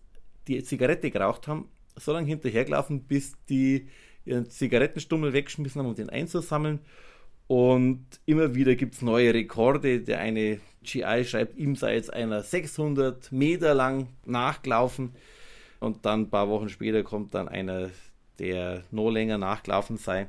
die 0.48 0.62
Zigarette 0.62 1.10
geraucht 1.10 1.48
haben, 1.48 1.68
so 1.96 2.12
lange 2.12 2.28
hinterhergelaufen, 2.28 3.04
bis 3.04 3.34
die 3.48 3.88
ihren 4.24 4.50
Zigarettenstummel 4.50 5.32
weggeschmissen 5.32 5.80
haben, 5.80 5.88
um 5.88 5.94
den 5.94 6.10
einzusammeln. 6.10 6.80
Und 7.46 8.04
immer 8.26 8.54
wieder 8.54 8.74
gibt 8.74 8.94
es 8.94 9.02
neue 9.02 9.32
Rekorde. 9.32 10.00
Der 10.00 10.18
eine 10.18 10.60
GI 10.82 11.24
schreibt, 11.24 11.56
ihm 11.56 11.76
sei 11.76 11.94
jetzt 11.94 12.12
einer 12.12 12.42
600 12.42 13.30
Meter 13.30 13.74
lang 13.74 14.08
nachgelaufen. 14.24 15.12
Und 15.78 16.04
dann 16.04 16.22
ein 16.22 16.30
paar 16.30 16.48
Wochen 16.48 16.68
später 16.68 17.02
kommt 17.02 17.34
dann 17.34 17.48
einer, 17.48 17.90
der 18.38 18.82
noch 18.90 19.10
länger 19.10 19.38
nachgelaufen 19.38 19.96
sei. 19.96 20.28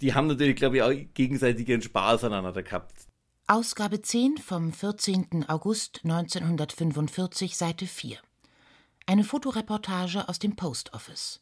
Die 0.00 0.14
haben 0.14 0.26
natürlich, 0.26 0.56
glaube 0.56 0.76
ich, 0.76 0.82
auch 0.82 0.92
gegenseitig 1.14 1.68
ihren 1.68 1.82
Spaß 1.82 2.24
aneinander 2.24 2.62
gehabt. 2.62 3.06
Ausgabe 3.48 4.02
10 4.02 4.38
vom 4.38 4.72
14. 4.72 5.44
August 5.46 6.00
1945, 6.02 7.56
Seite 7.56 7.86
4. 7.86 8.18
Eine 9.06 9.22
Fotoreportage 9.22 10.28
aus 10.28 10.40
dem 10.40 10.56
Post 10.56 10.92
Office. 10.94 11.40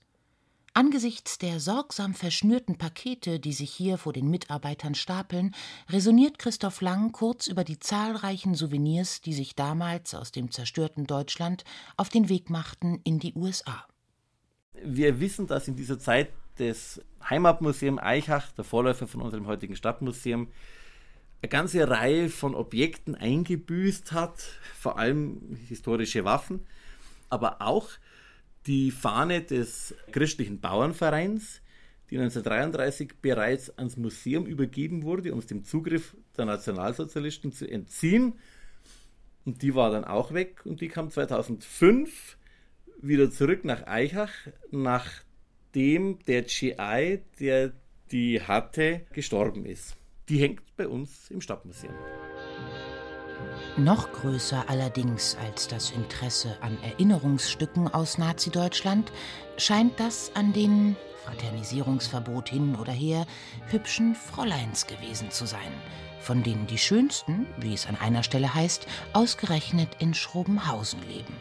Angesichts 0.74 1.38
der 1.38 1.60
sorgsam 1.60 2.12
verschnürten 2.12 2.76
Pakete, 2.76 3.40
die 3.40 3.54
sich 3.54 3.70
hier 3.70 3.96
vor 3.96 4.12
den 4.12 4.28
Mitarbeitern 4.28 4.94
stapeln, 4.94 5.54
resoniert 5.88 6.38
Christoph 6.38 6.82
Lang 6.82 7.12
kurz 7.12 7.46
über 7.46 7.64
die 7.64 7.78
zahlreichen 7.78 8.54
Souvenirs, 8.54 9.22
die 9.22 9.32
sich 9.32 9.54
damals 9.54 10.14
aus 10.14 10.30
dem 10.30 10.50
zerstörten 10.50 11.06
Deutschland 11.06 11.64
auf 11.96 12.10
den 12.10 12.28
Weg 12.28 12.50
machten 12.50 13.00
in 13.04 13.18
die 13.18 13.32
USA. 13.32 13.86
Wir 14.74 15.20
wissen, 15.20 15.46
dass 15.46 15.68
in 15.68 15.76
dieser 15.76 15.98
Zeit 15.98 16.28
das 16.56 17.00
Heimatmuseum 17.30 17.98
Eichach, 17.98 18.52
der 18.52 18.64
Vorläufer 18.64 19.06
von 19.06 19.22
unserem 19.22 19.46
heutigen 19.46 19.74
Stadtmuseum, 19.74 20.48
eine 21.42 21.48
ganze 21.48 21.88
Reihe 21.88 22.28
von 22.28 22.54
Objekten 22.54 23.14
eingebüßt 23.14 24.12
hat, 24.12 24.40
vor 24.78 24.98
allem 24.98 25.58
historische 25.68 26.24
Waffen, 26.24 26.66
aber 27.28 27.60
auch 27.60 27.90
die 28.66 28.90
Fahne 28.90 29.42
des 29.42 29.94
christlichen 30.10 30.60
Bauernvereins, 30.60 31.60
die 32.10 32.18
1933 32.18 33.16
bereits 33.20 33.76
ans 33.78 33.96
Museum 33.96 34.46
übergeben 34.46 35.02
wurde, 35.02 35.32
um 35.32 35.38
es 35.38 35.46
dem 35.46 35.64
Zugriff 35.64 36.16
der 36.36 36.46
Nationalsozialisten 36.46 37.52
zu 37.52 37.68
entziehen. 37.70 38.34
Und 39.44 39.62
die 39.62 39.74
war 39.74 39.90
dann 39.90 40.04
auch 40.04 40.32
weg 40.32 40.64
und 40.64 40.80
die 40.80 40.88
kam 40.88 41.10
2005 41.10 42.38
wieder 43.02 43.30
zurück 43.30 43.64
nach 43.64 43.86
Eichach, 43.86 44.32
nachdem 44.70 46.18
der 46.26 46.42
GI, 46.42 47.20
der 47.38 47.72
die 48.10 48.40
hatte, 48.40 49.02
gestorben 49.12 49.66
ist. 49.66 49.96
Die 50.28 50.38
hängt 50.38 50.76
bei 50.76 50.88
uns 50.88 51.30
im 51.30 51.40
Stadtmuseum. 51.40 51.94
Noch 53.76 54.10
größer 54.12 54.64
allerdings 54.68 55.36
als 55.36 55.68
das 55.68 55.90
Interesse 55.90 56.56
an 56.62 56.78
Erinnerungsstücken 56.82 57.88
aus 57.88 58.18
Nazi-Deutschland 58.18 59.12
scheint 59.56 59.98
das 60.00 60.30
an 60.34 60.52
den 60.52 60.96
Fraternisierungsverbot 61.24 62.48
hin 62.48 62.76
oder 62.76 62.92
her 62.92 63.26
hübschen 63.70 64.14
Fräuleins 64.14 64.86
gewesen 64.86 65.30
zu 65.30 65.46
sein, 65.46 65.72
von 66.20 66.42
denen 66.42 66.66
die 66.66 66.78
schönsten, 66.78 67.46
wie 67.58 67.74
es 67.74 67.86
an 67.86 67.96
einer 67.96 68.22
Stelle 68.22 68.54
heißt, 68.54 68.86
ausgerechnet 69.12 69.96
in 69.98 70.14
Schrobenhausen 70.14 71.00
leben. 71.08 71.34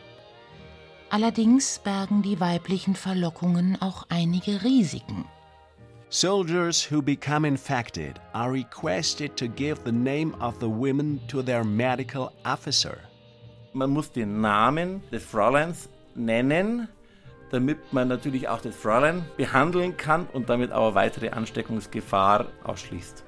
Allerdings 1.09 1.79
bergen 1.79 2.23
die 2.23 2.39
weiblichen 2.39 2.95
Verlockungen 2.95 3.79
auch 3.81 4.07
einige 4.09 4.63
Risiken. 4.63 5.25
Soldiers 6.15 6.83
who 6.83 7.01
become 7.01 7.43
infected 7.43 8.19
are 8.35 8.51
requested 8.51 9.35
to 9.35 9.47
give 9.47 9.83
the 9.83 9.91
name 9.91 10.35
of 10.39 10.59
the 10.59 10.69
women 10.69 11.19
to 11.27 11.41
their 11.41 11.63
medical 11.63 12.31
officer. 12.45 12.99
Man 13.73 13.89
muss 13.89 14.11
den 14.11 14.39
Namen 14.39 15.01
des 15.11 15.25
Fräuleins 15.25 15.89
nennen, 16.13 16.87
damit 17.49 17.91
man 17.91 18.09
natürlich 18.09 18.47
auch 18.47 18.61
das 18.61 18.75
Fräulein 18.75 19.25
behandeln 19.37 19.97
kann 19.97 20.27
und 20.33 20.49
damit 20.49 20.71
auch 20.71 20.93
weitere 20.93 21.29
Ansteckungsgefahr 21.29 22.45
ausschließt. 22.63 23.23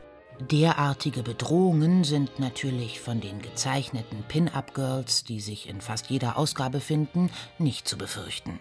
Derartige 0.52 1.24
Bedrohungen 1.24 2.04
sind 2.04 2.38
natürlich 2.38 3.00
von 3.00 3.20
den 3.20 3.42
gezeichneten 3.42 4.24
Pin-up-Girls, 4.28 5.24
die 5.24 5.40
sich 5.40 5.68
in 5.68 5.82
fast 5.82 6.12
jeder 6.12 6.38
Ausgabe 6.38 6.80
finden, 6.80 7.32
nicht 7.58 7.88
zu 7.88 7.98
befürchten. 7.98 8.60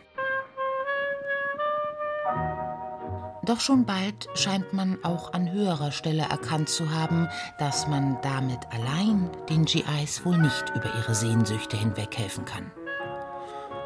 Doch 3.45 3.61
schon 3.61 3.85
bald 3.85 4.29
scheint 4.35 4.73
man 4.73 4.99
auch 5.05 5.35
an 5.35 5.53
höherer 5.53 5.93
Stelle 5.93 6.23
erkannt 6.23 6.71
zu 6.71 6.91
haben, 6.91 7.29
dass 7.59 7.87
man 7.89 8.17
damit 8.23 8.61
allein 8.73 9.29
den 9.51 9.67
GIs 9.67 10.25
wohl 10.25 10.39
nicht 10.39 10.71
über 10.75 10.95
ihre 10.97 11.15
Sehnsüchte 11.15 11.77
hinweg 11.77 12.17
helfen 12.17 12.47
kann. 12.47 12.73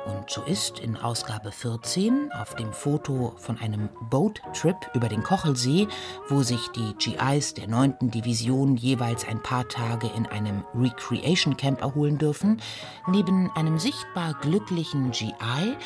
Und 0.06 0.30
so 0.30 0.42
ist 0.42 0.78
in 0.78 0.96
Ausgabe 0.96 1.50
14 1.50 2.30
auf 2.32 2.54
dem 2.54 2.72
Foto 2.72 3.34
von 3.36 3.58
einem 3.58 3.88
Boat-Trip 4.08 4.76
über 4.94 5.08
den 5.08 5.24
Kochelsee, 5.24 5.88
wo 6.28 6.42
sich 6.42 6.68
die 6.68 6.94
GIs 6.94 7.54
der 7.54 7.66
9. 7.66 8.10
Division 8.10 8.76
jeweils 8.76 9.26
ein 9.26 9.42
paar 9.42 9.68
Tage 9.68 10.08
in 10.16 10.26
einem 10.26 10.64
Recreation 10.74 11.56
Camp 11.56 11.80
erholen 11.80 12.16
dürfen, 12.16 12.62
neben 13.08 13.50
einem 13.56 13.78
sichtbar 13.78 14.34
glücklichen 14.40 15.10
GI 15.10 15.76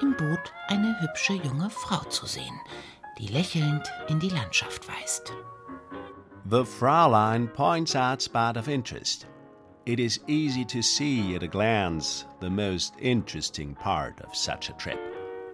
im 0.00 0.16
Boot 0.16 0.52
eine 0.68 1.00
hübsche 1.00 1.34
junge 1.34 1.70
Frau 1.70 2.02
zu 2.08 2.26
sehen, 2.26 2.60
die 3.18 3.26
lächelnd 3.26 3.90
in 4.08 4.20
die 4.20 4.28
Landschaft 4.28 4.88
weist. 4.88 5.32
The 6.48 6.64
Fraulein 6.64 7.48
points 7.48 7.94
out 7.94 8.22
spot 8.22 8.56
of 8.56 8.68
interest. 8.68 9.26
It 9.84 9.98
is 9.98 10.20
easy 10.26 10.64
to 10.66 10.82
see 10.82 11.34
at 11.34 11.42
a 11.42 11.46
glance 11.46 12.26
the 12.40 12.50
most 12.50 12.94
interesting 13.00 13.74
part 13.74 14.20
of 14.24 14.34
such 14.34 14.70
a 14.70 14.72
trip. 14.74 14.98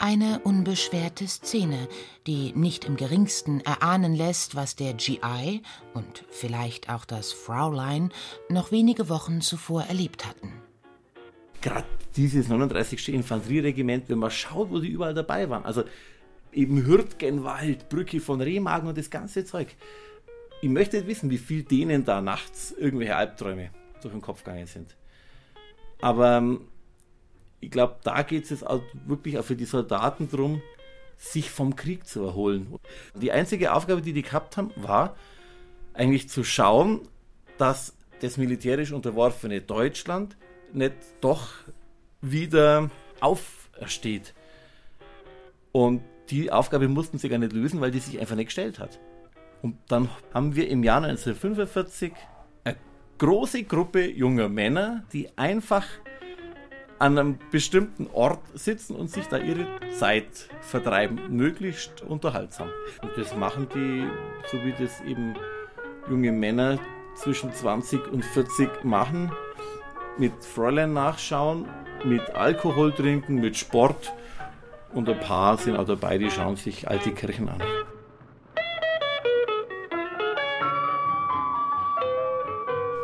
Eine 0.00 0.40
unbeschwerte 0.40 1.26
Szene, 1.26 1.88
die 2.26 2.52
nicht 2.54 2.84
im 2.84 2.96
geringsten 2.96 3.60
erahnen 3.60 4.14
lässt, 4.14 4.54
was 4.54 4.76
der 4.76 4.92
GI 4.94 5.62
und 5.94 6.24
vielleicht 6.28 6.90
auch 6.90 7.04
das 7.04 7.32
Fraulein 7.32 8.12
noch 8.48 8.72
wenige 8.72 9.08
Wochen 9.08 9.40
zuvor 9.40 9.84
erlebt 9.84 10.26
hatten. 10.26 10.52
gerade 11.64 11.86
dieses 12.14 12.48
39. 12.48 13.08
Infanterieregiment, 13.08 14.08
wenn 14.08 14.18
man 14.18 14.30
schaut, 14.30 14.70
wo 14.70 14.78
die 14.78 14.88
überall 14.88 15.14
dabei 15.14 15.48
waren. 15.48 15.64
Also 15.64 15.84
eben 16.54 16.84
Hürtgenwald, 16.86 17.88
Brücke 17.88 18.20
von 18.20 18.40
Remagen 18.40 18.88
und 18.88 18.96
das 18.96 19.10
ganze 19.10 19.44
Zeug. 19.44 19.68
Ich 20.62 20.68
möchte 20.68 20.96
nicht 20.96 21.06
wissen, 21.06 21.30
wie 21.30 21.38
viel 21.38 21.62
denen 21.62 22.04
da 22.04 22.20
nachts 22.20 22.72
irgendwelche 22.72 23.16
Albträume 23.16 23.70
durch 24.00 24.14
den 24.14 24.22
Kopf 24.22 24.44
gegangen 24.44 24.66
sind. 24.66 24.96
Aber 26.00 26.38
ähm, 26.38 26.68
ich 27.60 27.70
glaube, 27.70 27.96
da 28.04 28.22
geht 28.22 28.44
es 28.44 28.50
jetzt 28.50 28.66
auch 28.66 28.82
wirklich 29.06 29.38
auch 29.38 29.44
für 29.44 29.56
die 29.56 29.64
Soldaten 29.64 30.28
darum, 30.30 30.62
sich 31.16 31.50
vom 31.50 31.76
Krieg 31.76 32.06
zu 32.06 32.22
erholen. 32.24 32.78
Die 33.14 33.32
einzige 33.32 33.72
Aufgabe, 33.72 34.02
die 34.02 34.12
die 34.12 34.22
gehabt 34.22 34.56
haben, 34.56 34.70
war 34.76 35.16
eigentlich 35.92 36.28
zu 36.28 36.44
schauen, 36.44 37.00
dass 37.56 37.94
das 38.20 38.36
militärisch 38.36 38.92
unterworfene 38.92 39.60
Deutschland 39.60 40.36
nicht 40.72 40.94
doch 41.20 41.48
wieder 42.20 42.90
aufersteht. 43.20 44.34
Und 45.72 46.02
die 46.30 46.50
Aufgabe 46.50 46.88
mussten 46.88 47.18
sie 47.18 47.28
gar 47.28 47.38
nicht 47.38 47.52
lösen, 47.52 47.80
weil 47.80 47.90
die 47.90 47.98
sich 47.98 48.20
einfach 48.20 48.36
nicht 48.36 48.46
gestellt 48.46 48.78
hat. 48.78 48.98
Und 49.62 49.76
dann 49.88 50.08
haben 50.32 50.56
wir 50.56 50.68
im 50.68 50.82
Jahr 50.82 51.02
1945 51.02 52.12
eine 52.64 52.76
große 53.18 53.64
Gruppe 53.64 54.06
junger 54.06 54.48
Männer, 54.48 55.04
die 55.12 55.36
einfach 55.36 55.86
an 56.98 57.18
einem 57.18 57.38
bestimmten 57.50 58.08
Ort 58.12 58.40
sitzen 58.54 58.94
und 58.94 59.10
sich 59.10 59.26
da 59.26 59.38
ihre 59.38 59.66
Zeit 59.90 60.48
vertreiben, 60.60 61.36
möglichst 61.36 62.02
unterhaltsam. 62.02 62.68
Und 63.02 63.10
das 63.16 63.36
machen 63.36 63.68
die, 63.74 64.06
so 64.50 64.62
wie 64.64 64.72
das 64.72 65.00
eben 65.02 65.34
junge 66.08 66.32
Männer 66.32 66.78
zwischen 67.16 67.52
20 67.52 68.08
und 68.08 68.24
40 68.24 68.84
machen, 68.84 69.32
mit 70.18 70.44
Fräulein 70.44 70.92
nachschauen, 70.92 71.66
mit 72.04 72.30
Alkohol 72.30 72.92
trinken, 72.92 73.36
mit 73.36 73.56
Sport 73.56 74.12
und 74.94 75.08
ein 75.08 75.20
paar 75.20 75.58
sind 75.58 75.76
auch 75.76 75.86
dabei, 75.86 76.18
die 76.18 76.30
schauen 76.30 76.56
sich 76.56 76.88
alte 76.88 77.12
Kirchen 77.12 77.48
an. 77.48 77.60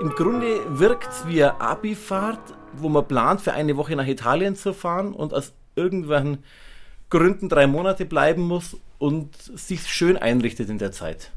Im 0.01 0.11
Grunde 0.11 0.79
wirkt 0.79 1.09
es 1.13 1.27
wie 1.27 1.43
eine 1.43 1.61
Abifahrt, 1.61 2.55
wo 2.73 2.89
man 2.89 3.07
plant, 3.07 3.43
für 3.43 3.53
eine 3.53 3.77
Woche 3.77 3.97
nach 3.97 4.07
Italien 4.07 4.57
zu 4.57 4.73
fahren 4.73 5.13
und 5.13 5.35
aus 5.35 5.53
irgendwelchen 5.77 6.43
Gründen 7.11 7.49
drei 7.49 7.67
Monate 7.67 8.07
bleiben 8.07 8.43
muss 8.43 8.77
und 8.99 9.37
sich 9.37 9.87
schön 9.89 10.17
einrichtet 10.17 10.71
in 10.71 10.79
der 10.79 10.93
Zeit. 10.93 11.33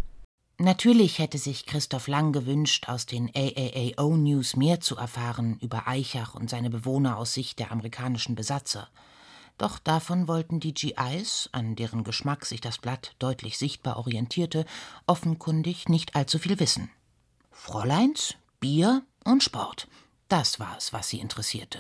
Natürlich 0.60 1.20
hätte 1.20 1.40
sich 1.40 1.66
Christoph 1.66 2.08
Lang 2.08 2.32
gewünscht, 2.32 2.88
aus 2.88 3.06
den 3.06 3.32
AAAO 3.36 4.16
News 4.16 4.56
mehr 4.56 4.80
zu 4.80 4.96
erfahren 4.96 5.58
über 5.62 5.88
Eichach 5.88 6.36
und 6.36 6.50
seine 6.50 6.70
Bewohner 6.70 7.18
aus 7.18 7.34
Sicht 7.34 7.60
der 7.60 7.72
amerikanischen 7.72 8.36
Besatzer. 8.36 8.88
Doch 9.58 9.80
davon 9.80 10.28
wollten 10.28 10.60
die 10.60 10.74
GIs, 10.74 11.50
an 11.52 11.76
deren 11.76 12.04
Geschmack 12.04 12.46
sich 12.46 12.62
das 12.62 12.78
Blatt 12.80 13.16
deutlich 13.20 13.58
sichtbar 13.58 13.98
orientierte, 13.98 14.66
offenkundig 15.06 15.90
nicht 15.90 16.16
allzu 16.16 16.40
viel 16.40 16.60
wissen. 16.60 16.90
Fräuleins, 17.52 18.36
Bier 18.60 19.04
und 19.24 19.44
Sport, 19.44 19.88
das 20.28 20.60
war 20.60 20.76
es, 20.78 20.92
was 20.92 21.10
sie 21.10 21.20
interessierte. 21.20 21.80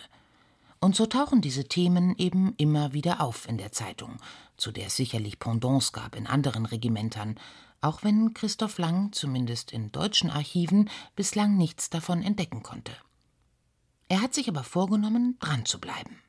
Und 0.79 0.95
so 0.95 1.05
tauchen 1.05 1.41
diese 1.41 1.67
Themen 1.67 2.15
eben 2.17 2.53
immer 2.57 2.93
wieder 2.93 3.21
auf 3.21 3.47
in 3.47 3.57
der 3.57 3.71
Zeitung, 3.71 4.17
zu 4.57 4.71
der 4.71 4.87
es 4.87 4.95
sicherlich 4.95 5.39
Pendants 5.39 5.93
gab 5.93 6.15
in 6.15 6.27
anderen 6.27 6.65
Regimentern, 6.65 7.39
auch 7.81 8.03
wenn 8.03 8.33
Christoph 8.33 8.77
Lang 8.77 9.11
zumindest 9.11 9.71
in 9.71 9.91
deutschen 9.91 10.29
Archiven 10.29 10.89
bislang 11.15 11.57
nichts 11.57 11.89
davon 11.89 12.21
entdecken 12.21 12.63
konnte. 12.63 12.91
Er 14.09 14.21
hat 14.21 14.33
sich 14.33 14.47
aber 14.47 14.63
vorgenommen, 14.63 15.37
dran 15.39 15.65
zu 15.65 15.79
bleiben. 15.79 16.22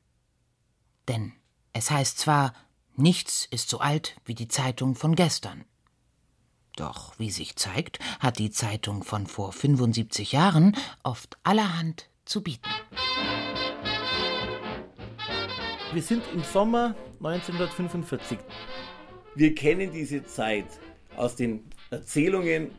Denn 1.09 1.33
es 1.73 1.91
heißt 1.91 2.19
zwar, 2.19 2.55
nichts 2.97 3.47
ist 3.51 3.69
so 3.69 3.79
alt 3.79 4.17
wie 4.25 4.35
die 4.35 4.49
Zeitung 4.49 4.95
von 4.95 5.15
gestern. 5.15 5.65
Doch 6.77 7.19
wie 7.19 7.31
sich 7.31 7.57
zeigt, 7.57 7.99
hat 8.19 8.39
die 8.39 8.51
Zeitung 8.51 9.05
von 9.05 9.27
vor 9.27 9.53
75 9.53 10.33
Jahren 10.33 10.77
oft 11.03 11.37
allerhand 11.45 12.09
zu 12.25 12.43
bieten. 12.43 12.69
Wir 15.93 16.03
sind 16.03 16.25
im 16.33 16.43
Sommer 16.43 16.97
1945. 17.19 18.39
Wir 19.37 19.55
kennen 19.55 19.93
diese 19.93 20.25
Zeit 20.25 20.67
aus 21.17 21.37
den 21.37 21.65
Erzählungen 21.91 22.73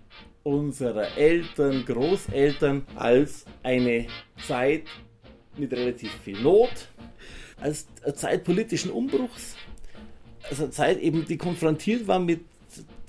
unserer 0.44 1.18
Eltern, 1.18 1.86
Großeltern 1.86 2.86
als 2.96 3.46
eine 3.64 4.08
Zeit 4.46 4.84
mit 5.58 5.72
relativ 5.72 6.12
viel 6.24 6.42
Not, 6.42 6.90
als 7.60 7.88
Zeit 8.16 8.44
politischen 8.44 8.92
Umbruchs, 8.92 9.56
als 10.50 10.60
eine 10.60 10.72
Zeit 10.72 11.00
eben, 11.00 11.26
die 11.26 11.38
konfrontiert 11.38 12.08
war 12.08 12.20
mit 12.20 12.42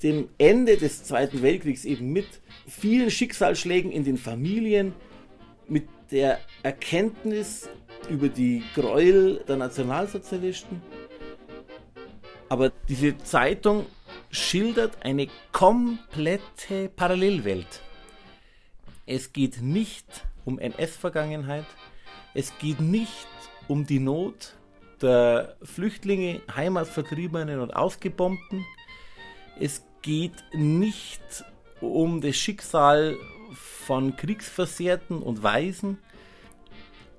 dem 0.03 0.29
Ende 0.37 0.77
des 0.77 1.03
Zweiten 1.03 1.41
Weltkriegs, 1.41 1.85
eben 1.85 2.13
mit 2.13 2.27
vielen 2.67 3.11
Schicksalsschlägen 3.11 3.91
in 3.91 4.03
den 4.03 4.17
Familien, 4.17 4.93
mit 5.67 5.87
der 6.11 6.39
Erkenntnis 6.63 7.69
über 8.09 8.29
die 8.29 8.63
Gräuel 8.75 9.43
der 9.47 9.57
Nationalsozialisten. 9.57 10.81
Aber 12.49 12.71
diese 12.87 13.17
Zeitung 13.17 13.85
schildert 14.31 15.03
eine 15.03 15.27
komplette 15.51 16.89
Parallelwelt. 16.95 17.81
Es 19.05 19.33
geht 19.33 19.61
nicht 19.61 20.05
um 20.45 20.59
NS-Vergangenheit, 20.59 21.65
es 22.33 22.57
geht 22.59 22.79
nicht 22.79 23.27
um 23.67 23.85
die 23.85 23.99
Not 23.99 24.55
der 25.01 25.55
Flüchtlinge, 25.61 26.41
Heimatvertriebenen 26.55 27.59
und 27.59 27.75
Ausgebombten. 27.75 28.65
Es 29.59 29.83
geht 30.01 30.43
nicht 30.53 31.43
um 31.81 32.21
das 32.21 32.35
Schicksal 32.35 33.17
von 33.53 34.15
Kriegsversehrten 34.15 35.21
und 35.21 35.43
Waisen. 35.43 35.99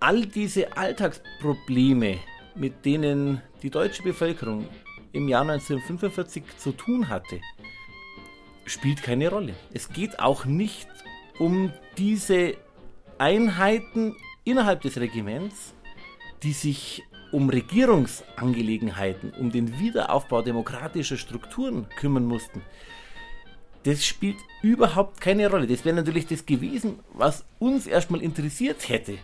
All 0.00 0.26
diese 0.26 0.76
Alltagsprobleme, 0.76 2.18
mit 2.54 2.84
denen 2.84 3.42
die 3.62 3.70
deutsche 3.70 4.02
Bevölkerung 4.02 4.68
im 5.12 5.28
Jahr 5.28 5.42
1945 5.42 6.44
zu 6.58 6.72
tun 6.72 7.08
hatte, 7.08 7.40
spielt 8.66 9.02
keine 9.02 9.28
Rolle. 9.30 9.54
Es 9.72 9.88
geht 9.90 10.20
auch 10.20 10.44
nicht 10.44 10.88
um 11.38 11.72
diese 11.96 12.56
Einheiten 13.18 14.14
innerhalb 14.44 14.82
des 14.82 14.98
Regiments, 14.98 15.74
die 16.42 16.53
sich 16.53 17.03
um 17.31 17.51
Regierungsangelegenheiten, 17.51 19.33
um 19.38 19.51
den 19.51 19.79
Wiederaufbau 19.79 20.42
demokratischer 20.42 21.16
Strukturen 21.16 21.87
kümmern 21.96 22.24
mussten, 22.24 22.62
das 23.85 24.05
spielt 24.05 24.37
überhaupt 24.62 25.20
keine 25.20 25.51
Rolle. 25.51 25.66
Das 25.66 25.85
wäre 25.85 25.96
natürlich 25.96 26.27
das 26.27 26.44
gewesen, 26.44 26.98
was 27.12 27.44
uns 27.59 27.87
erstmal 27.87 28.22
interessiert 28.22 28.88
hätte. 28.88 29.18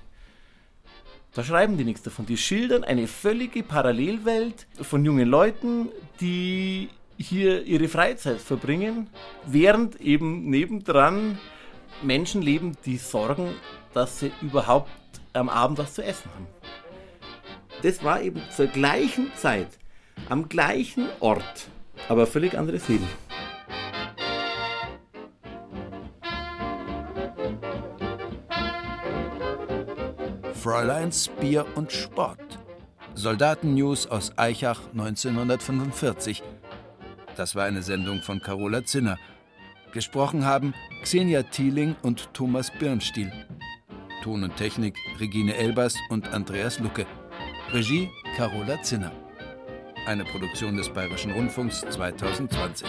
Da 1.35 1.43
schreiben 1.43 1.77
die 1.77 1.85
nichts 1.85 2.03
davon. 2.03 2.27
Die 2.27 2.37
schildern 2.37 2.85
eine 2.85 3.09
völlige 3.09 3.63
Parallelwelt 3.63 4.67
von 4.81 5.05
jungen 5.05 5.29
Leuten, 5.29 5.89
die 6.21 6.89
hier 7.19 7.65
ihre 7.65 7.89
Freizeit 7.89 8.41
verbringen, 8.41 9.09
während 9.45 10.01
eben 10.01 10.49
nebendran 10.49 11.39
Menschen 12.03 12.41
leben, 12.41 12.77
die 12.87 12.97
sorgen, 12.97 13.55
dass 13.93 14.21
sie 14.21 14.33
überhaupt 14.41 14.91
am 15.33 15.49
Abend 15.49 15.79
was 15.79 15.95
zu 15.95 16.05
essen 16.05 16.31
haben 16.35 16.64
das 17.83 18.03
war 18.03 18.21
eben 18.23 18.43
zur 18.55 18.67
gleichen 18.67 19.31
Zeit, 19.37 19.69
am 20.29 20.49
gleichen 20.49 21.09
Ort, 21.21 21.69
aber 22.09 22.27
völlig 22.27 22.57
anderes 22.57 22.89
Leben. 22.89 23.09
Fräuleins 30.65 31.29
Bier 31.41 31.67
und 31.75 31.93
Sport. 31.93 32.41
Soldatennews 33.15 34.07
aus 34.07 34.33
Eichach 34.39 34.81
1945. 34.93 36.43
Das 37.37 37.55
war 37.55 37.65
eine 37.65 37.83
Sendung 37.83 38.23
von 38.23 38.41
Carola 38.41 38.83
Zinner. 38.85 39.19
Gesprochen 39.93 40.47
haben 40.47 40.73
Xenia 41.03 41.43
Thieling 41.43 41.97
und 42.03 42.33
Thomas 42.33 42.73
Birnstiel. 42.79 43.31
Ton 44.23 44.43
und 44.43 44.57
Technik 44.57 44.97
Regine 45.21 45.55
Elbers 45.55 45.97
und 46.09 46.33
Andreas 46.33 46.79
Lucke. 46.79 47.07
Regie 47.75 48.09
Carola 48.37 48.81
Zinner. 48.83 49.11
Eine 50.07 50.25
Produktion 50.25 50.77
des 50.77 50.89
Bayerischen 50.89 51.33
Rundfunks 51.33 51.81
2020. 51.81 52.87